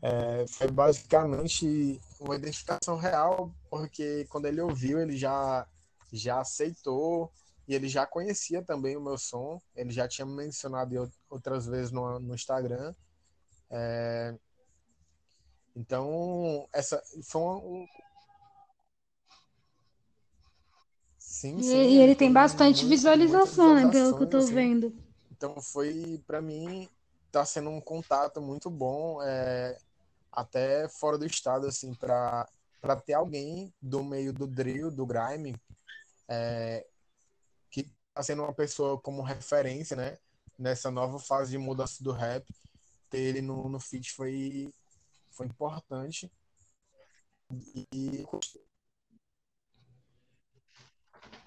[0.00, 5.66] é, foi basicamente uma identificação real, porque quando ele ouviu, ele já,
[6.12, 7.32] já aceitou
[7.66, 9.60] e ele já conhecia também o meu som.
[9.74, 12.94] Ele já tinha me mencionado outras vezes no, no Instagram.
[13.68, 14.32] É,
[15.74, 17.86] então, essa foi um,
[21.18, 23.90] Sim, sim, e ele tem bastante visualização, né?
[23.90, 24.54] Pelo que eu assim.
[24.54, 24.94] vendo.
[25.30, 26.88] Então foi para mim
[27.36, 29.76] tá sendo um contato muito bom, é,
[30.32, 32.48] até fora do estado, assim, para
[33.04, 35.54] ter alguém do meio do drill, do grime,
[36.26, 36.86] é,
[37.70, 40.18] que tá sendo uma pessoa como referência, né?
[40.58, 42.46] Nessa nova fase de mudança do rap.
[43.10, 44.72] Ter ele no, no feat foi,
[45.30, 46.32] foi importante.
[47.92, 48.24] E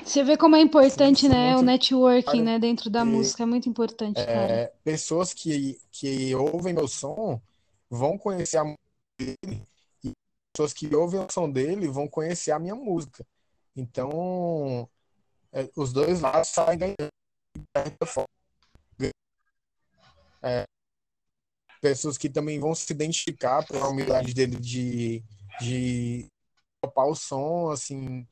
[0.04, 1.50] você vê como é importante, sim, né?
[1.50, 1.62] Muito...
[1.62, 2.60] O networking, né?
[2.60, 4.74] Dentro da e, música é muito importante, é, cara.
[4.84, 7.41] Pessoas que, que ouvem meu som
[7.89, 8.80] vão conhecer a música
[9.18, 9.64] dele
[10.04, 10.12] e
[10.54, 13.26] pessoas que ouvem o som dele vão conhecer a minha música.
[13.76, 14.88] Então,
[15.52, 17.10] é, os dois lados saem ganhando.
[20.41, 20.64] É,
[21.82, 25.24] pessoas que também vão se identificar pela humildade dele de,
[25.60, 26.28] de
[26.82, 28.26] topar o som, assim,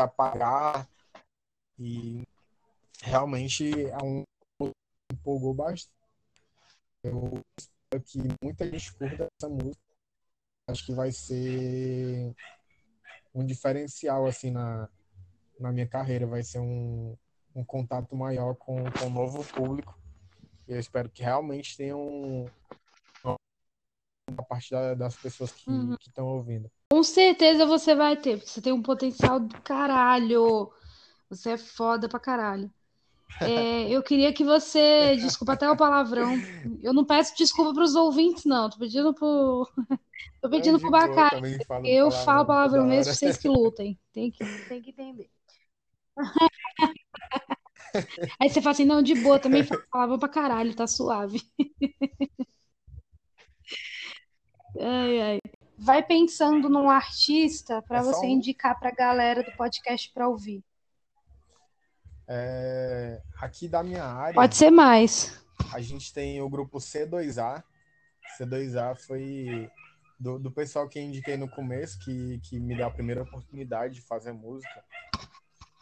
[0.00, 0.88] apagar.
[1.78, 2.22] E
[3.02, 4.24] realmente é um
[5.12, 5.90] empolgou bastante.
[7.02, 9.82] Eu espero que muita gente curta essa música.
[10.68, 12.34] Acho que vai ser
[13.34, 14.88] um diferencial assim na,
[15.58, 16.26] na minha carreira.
[16.26, 17.16] Vai ser um,
[17.54, 19.98] um contato maior com, com o novo público.
[20.66, 22.48] Eu espero que realmente tenha um,
[24.36, 25.96] a parte da, das pessoas que uhum.
[26.00, 26.70] estão ouvindo.
[26.90, 30.70] Com certeza você vai ter, porque você tem um potencial do caralho.
[31.28, 32.70] Você é foda pra caralho.
[33.40, 35.16] É, eu queria que você.
[35.16, 36.34] Desculpa até o palavrão.
[36.82, 38.68] Eu não peço desculpa para os ouvintes, não.
[38.68, 39.68] Tô pedindo pro.
[40.40, 41.58] Tô pedindo pro Bacari.
[41.84, 43.98] Eu falo palavrão mesmo, vocês que lutem.
[44.12, 45.30] Tem que, tem que entender.
[48.40, 51.42] Aí você fala assim, não, de boa, também fala palavrão pra caralho, tá suave.
[54.78, 55.38] Ai, ai.
[55.78, 58.30] Vai pensando num artista para é você um...
[58.30, 60.62] indicar pra galera do podcast para ouvir.
[62.28, 63.20] É...
[63.40, 64.34] Aqui da minha área.
[64.34, 65.42] Pode ser mais.
[65.72, 67.62] A gente tem o grupo C2A.
[68.38, 69.68] C2A foi
[70.22, 73.94] do, do pessoal que eu indiquei no começo, que, que me deu a primeira oportunidade
[73.94, 74.84] de fazer música.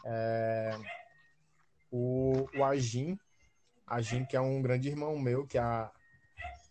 [0.03, 0.75] É,
[1.91, 3.19] o, o Agim,
[3.85, 5.91] Agim, que é um grande irmão meu, que a,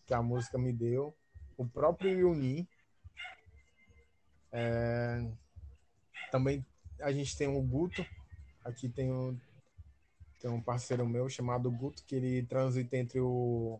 [0.05, 1.15] que a música me deu.
[1.61, 2.67] O próprio Yuni.
[4.51, 5.31] É,
[6.33, 6.65] também
[6.99, 8.03] a gente tem o Guto.
[8.65, 9.39] Aqui tem, o,
[10.41, 13.79] tem um parceiro meu chamado Guto, que ele transita entre o.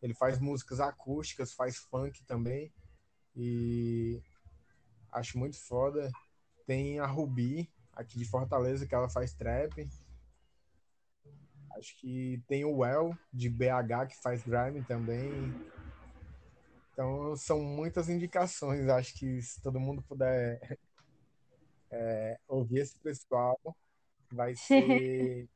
[0.00, 2.72] Ele faz músicas acústicas, faz funk também.
[3.36, 4.22] E
[5.12, 6.10] acho muito foda.
[6.66, 9.86] Tem a Rubi, aqui de Fortaleza, que ela faz trap.
[11.76, 15.52] Acho que tem o Well, de BH, que faz grime também.
[16.94, 18.88] Então, são muitas indicações.
[18.88, 20.78] Acho que se todo mundo puder
[21.90, 23.58] é, ouvir esse pessoal,
[24.32, 25.46] vai ser,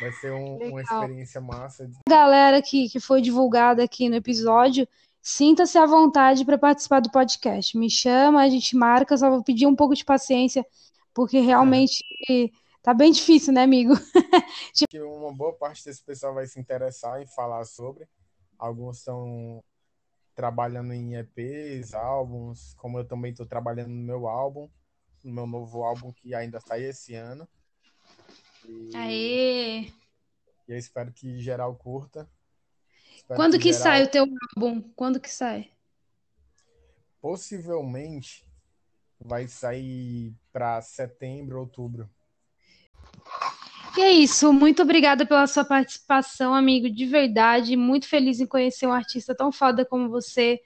[0.00, 1.88] vai ser um, uma experiência massa.
[2.08, 4.88] Galera que, que foi divulgada aqui no episódio,
[5.22, 7.76] Sinta-se à vontade para participar do podcast.
[7.76, 10.64] Me chama, a gente marca, só vou pedir um pouco de paciência,
[11.12, 12.48] porque realmente é.
[12.82, 13.92] tá bem difícil, né, amigo?
[14.94, 18.08] Uma boa parte desse pessoal vai se interessar em falar sobre.
[18.58, 19.62] Alguns estão
[20.40, 24.70] trabalhando em EPs, álbuns, como eu também estou trabalhando no meu álbum,
[25.22, 27.46] no meu novo álbum que ainda sai esse ano.
[28.66, 28.96] E...
[28.96, 29.80] Aê!
[29.80, 29.92] E
[30.66, 32.26] eu espero que geral curta.
[33.26, 33.82] Quando que, geral...
[33.82, 34.24] sai o teu
[34.56, 34.80] álbum?
[34.96, 35.70] Quando que sai?
[37.20, 38.50] Possivelmente
[39.20, 42.08] vai sair para setembro, outubro.
[43.96, 44.52] E é isso.
[44.52, 46.88] Muito obrigada pela sua participação, amigo.
[46.88, 50.60] De verdade, muito feliz em conhecer um artista tão foda como você.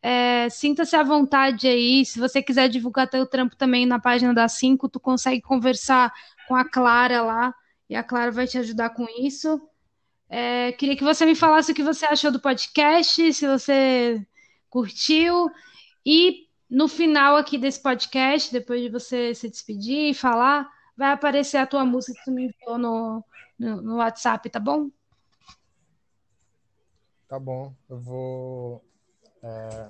[0.00, 2.04] É, Sinta-se à vontade aí.
[2.04, 6.12] Se você quiser divulgar teu trampo também na página da 5, tu consegue conversar
[6.46, 7.54] com a Clara lá.
[7.90, 9.60] E a Clara vai te ajudar com isso.
[10.28, 14.24] É, queria que você me falasse o que você achou do podcast, se você
[14.70, 15.50] curtiu.
[16.06, 20.68] E no final aqui desse podcast, depois de você se despedir e falar,
[20.98, 23.24] vai aparecer a tua música que tu me enviou no,
[23.56, 24.90] no, no WhatsApp, tá bom?
[27.28, 28.84] Tá bom, eu vou.
[29.40, 29.88] É...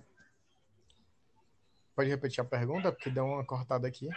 [1.97, 4.09] Pode repetir a pergunta, porque deu uma cortada aqui.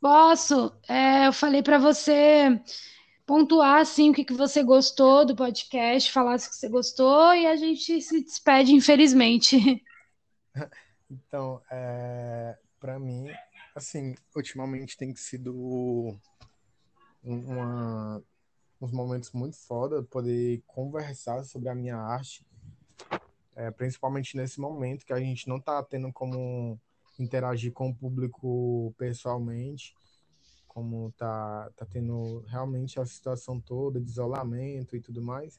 [0.00, 0.76] Posso.
[0.86, 2.60] É, eu falei para você
[3.24, 7.56] pontuar assim o que, que você gostou do podcast, falar se você gostou e a
[7.56, 9.82] gente se despede, infelizmente.
[11.10, 13.30] Então, é, para mim,
[13.74, 16.18] assim, ultimamente tem sido
[17.22, 18.22] uma,
[18.80, 22.46] uns momentos muito foda poder conversar sobre a minha arte,
[23.56, 26.80] é, principalmente nesse momento que a gente não tá tendo como
[27.18, 29.94] interagir com o público pessoalmente
[30.78, 35.58] como tá, tá tendo realmente a situação toda de isolamento e tudo mais.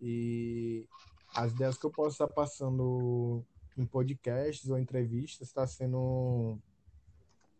[0.00, 0.86] E
[1.34, 3.44] as ideias que eu posso estar passando
[3.76, 6.56] em podcasts ou entrevistas está sendo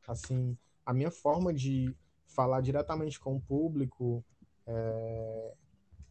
[0.08, 1.94] assim a minha forma de
[2.26, 4.24] falar diretamente com o público.
[4.66, 5.54] É,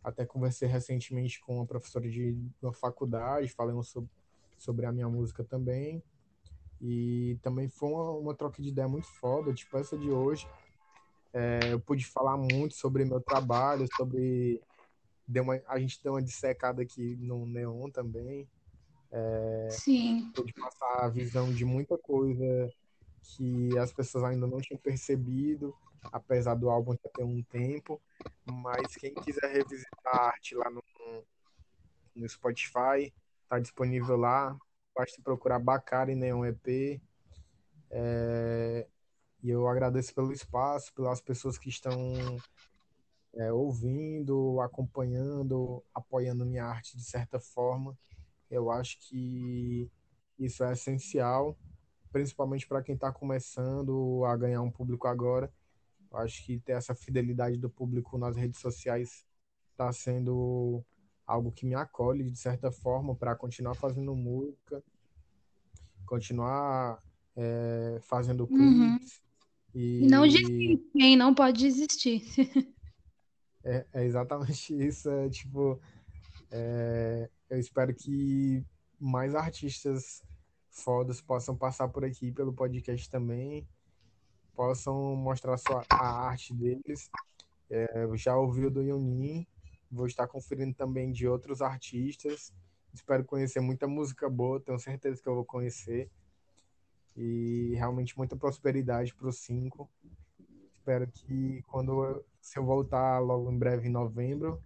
[0.03, 4.09] até conversei recentemente com uma professora de uma faculdade, falando sobre,
[4.57, 6.01] sobre a minha música também.
[6.79, 10.47] E também foi uma, uma troca de ideia muito foda, tipo essa de hoje.
[11.33, 14.61] É, eu pude falar muito sobre meu trabalho, sobre.
[15.27, 18.47] Deu uma, a gente deu uma dissecada aqui no Neon também.
[19.11, 20.31] É, Sim.
[20.35, 22.71] Pude passar a visão de muita coisa
[23.36, 25.75] que as pessoas ainda não tinham percebido,
[26.11, 28.01] apesar do álbum já ter um tempo.
[28.45, 30.84] Mas quem quiser revisitar a arte lá no,
[32.15, 33.13] no Spotify,
[33.49, 34.57] tá disponível lá.
[34.95, 37.01] Basta procurar Bacari Neon EP.
[37.89, 38.88] É,
[39.43, 41.95] e eu agradeço pelo espaço, pelas pessoas que estão
[43.36, 47.97] é, ouvindo, acompanhando, apoiando minha arte de certa forma.
[48.49, 49.89] Eu acho que
[50.39, 51.57] isso é essencial,
[52.18, 55.51] principalmente para quem está começando a ganhar um público agora.
[56.11, 59.24] Eu acho que ter essa fidelidade do público nas redes sociais
[59.72, 60.84] está sendo
[61.28, 64.84] algo que me acolhe de certa forma para continuar fazendo música,
[66.07, 67.03] continuar
[67.36, 68.97] é, fazendo uhum.
[68.97, 69.22] clipes,
[69.76, 70.07] e...
[70.07, 71.15] Não desiste, hein?
[71.15, 72.24] Não pode desistir.
[73.63, 75.07] é, é, exatamente isso.
[75.07, 75.80] É tipo,
[76.49, 78.65] é, eu espero que
[78.99, 80.24] mais artistas
[80.78, 83.67] fodas possam passar por aqui pelo podcast também,
[84.55, 87.09] possam mostrar sua, a arte deles.
[87.69, 89.45] É, já ouvi o do Yunin,
[89.91, 92.53] vou estar conferindo também de outros artistas.
[92.93, 96.09] Espero conhecer muita música boa, tenho certeza que eu vou conhecer
[97.15, 99.89] e realmente muita prosperidade para os cinco.
[100.71, 104.61] Espero que quando se eu voltar logo em breve em novembro,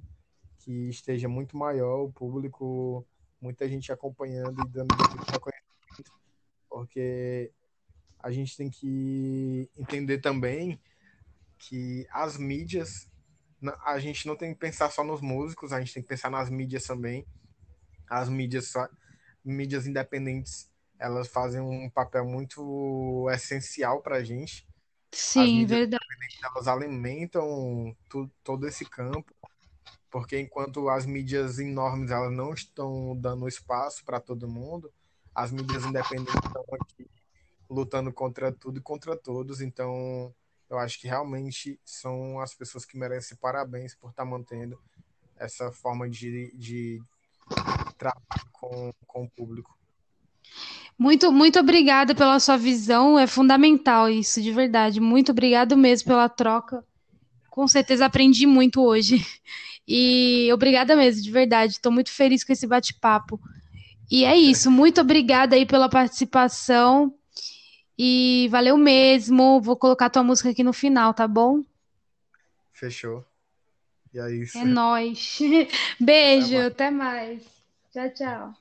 [0.60, 3.06] que esteja muito maior o público,
[3.42, 4.94] muita gente acompanhando e dando
[6.82, 7.52] porque
[8.20, 10.82] a gente tem que entender também
[11.60, 13.08] que as mídias,
[13.86, 16.50] a gente não tem que pensar só nos músicos, a gente tem que pensar nas
[16.50, 17.24] mídias também.
[18.10, 18.74] As mídias,
[19.46, 24.68] mídias independentes elas fazem um papel muito essencial para a gente.
[25.12, 26.04] Sim, verdade.
[26.44, 29.32] Elas alimentam tu, todo esse campo,
[30.10, 34.92] porque enquanto as mídias enormes elas não estão dando espaço para todo mundo,
[35.34, 37.10] as mídias independentes estão aqui
[37.70, 39.62] lutando contra tudo e contra todos.
[39.62, 40.34] Então,
[40.70, 44.80] eu acho que realmente são as pessoas que merecem parabéns por estar tá mantendo
[45.38, 47.02] essa forma de, de
[47.98, 49.78] trabalho com, com o público.
[50.98, 53.18] Muito, muito obrigada pela sua visão.
[53.18, 55.00] É fundamental isso, de verdade.
[55.00, 56.86] Muito obrigado mesmo pela troca.
[57.50, 59.26] Com certeza aprendi muito hoje.
[59.88, 61.74] E obrigada mesmo, de verdade.
[61.74, 63.42] Estou muito feliz com esse bate-papo.
[64.12, 64.70] E é isso.
[64.70, 67.16] Muito obrigada aí pela participação.
[67.98, 69.62] E valeu mesmo.
[69.62, 71.64] Vou colocar tua música aqui no final, tá bom?
[72.74, 73.24] Fechou.
[74.14, 74.58] E é isso.
[74.58, 75.40] É nóis.
[75.98, 77.42] Beijo, até mais.
[77.94, 78.61] Tchau, tchau.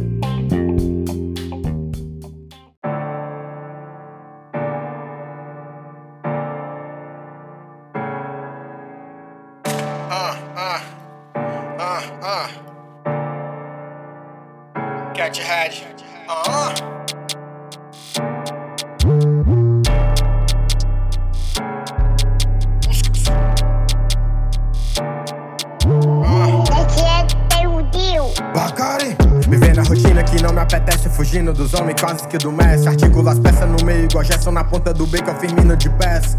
[31.71, 32.87] Dos homens quase que do Messi.
[32.87, 36.37] Articula as peças no meio igual Gerson na ponta do beco, firmino de pés.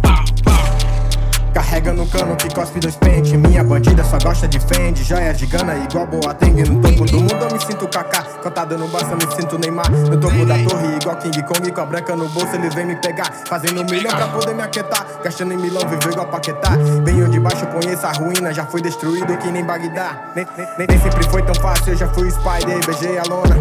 [2.02, 3.36] No cano que cospe dois pente.
[3.36, 5.04] Minha bandida só gosta de Fendi.
[5.04, 6.68] Joia de gana igual boa tengue.
[6.68, 8.24] No topo do mundo eu me sinto kaká.
[8.42, 9.88] Cotada no baça, me sinto Neymar.
[9.88, 11.70] No topo da torre, igual King Kong.
[11.70, 13.30] Com a branca no bolso, eles vêm me pegar.
[13.46, 15.06] Fazendo um milhão pra poder me aquietar.
[15.22, 16.70] Gastando em milão, viver igual Paquetá.
[17.04, 18.52] Venho de baixo, conheço a ruína.
[18.52, 20.32] Já fui destruído que nem Bagdá.
[20.34, 20.44] Nem,
[20.76, 21.92] nem, nem sempre foi tão fácil.
[21.92, 23.56] Eu já fui Spider, beijei a lona.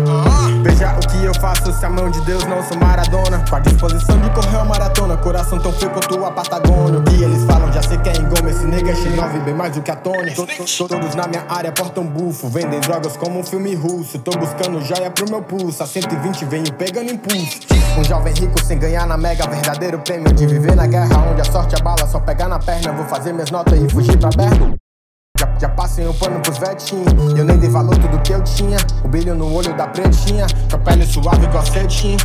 [0.64, 3.46] Veja o que eu faço se a mão de Deus não sou Maradona.
[3.48, 5.16] Com a disposição de correr a maratona.
[5.18, 6.98] Coração tão frio quanto a Patagônia.
[6.98, 8.50] O que eles falam já sei que é engoma.
[8.52, 10.32] Esse nega é X9 bem mais do que a Tony.
[10.34, 12.48] To- to- Todos na minha área portam bufo.
[12.50, 14.20] Vendem drogas como um filme russo.
[14.20, 15.82] Tô buscando joia pro meu pulso.
[15.84, 17.60] A 120 venho pegando impulso.
[17.98, 19.48] Um jovem rico sem ganhar na mega.
[19.48, 21.30] Verdadeiro prêmio de viver na guerra.
[21.32, 22.92] Onde a sorte a bala só pegar na perna.
[22.94, 24.76] Vou fazer minhas notas e fugir pra Berno.
[25.40, 27.34] Já, já passei um pano pros vetinhos.
[27.38, 28.78] Eu nem dei valor tudo que eu tinha.
[29.04, 30.46] O brilho no olho da pretinha.
[30.70, 32.18] Com a pele suave igual cetim.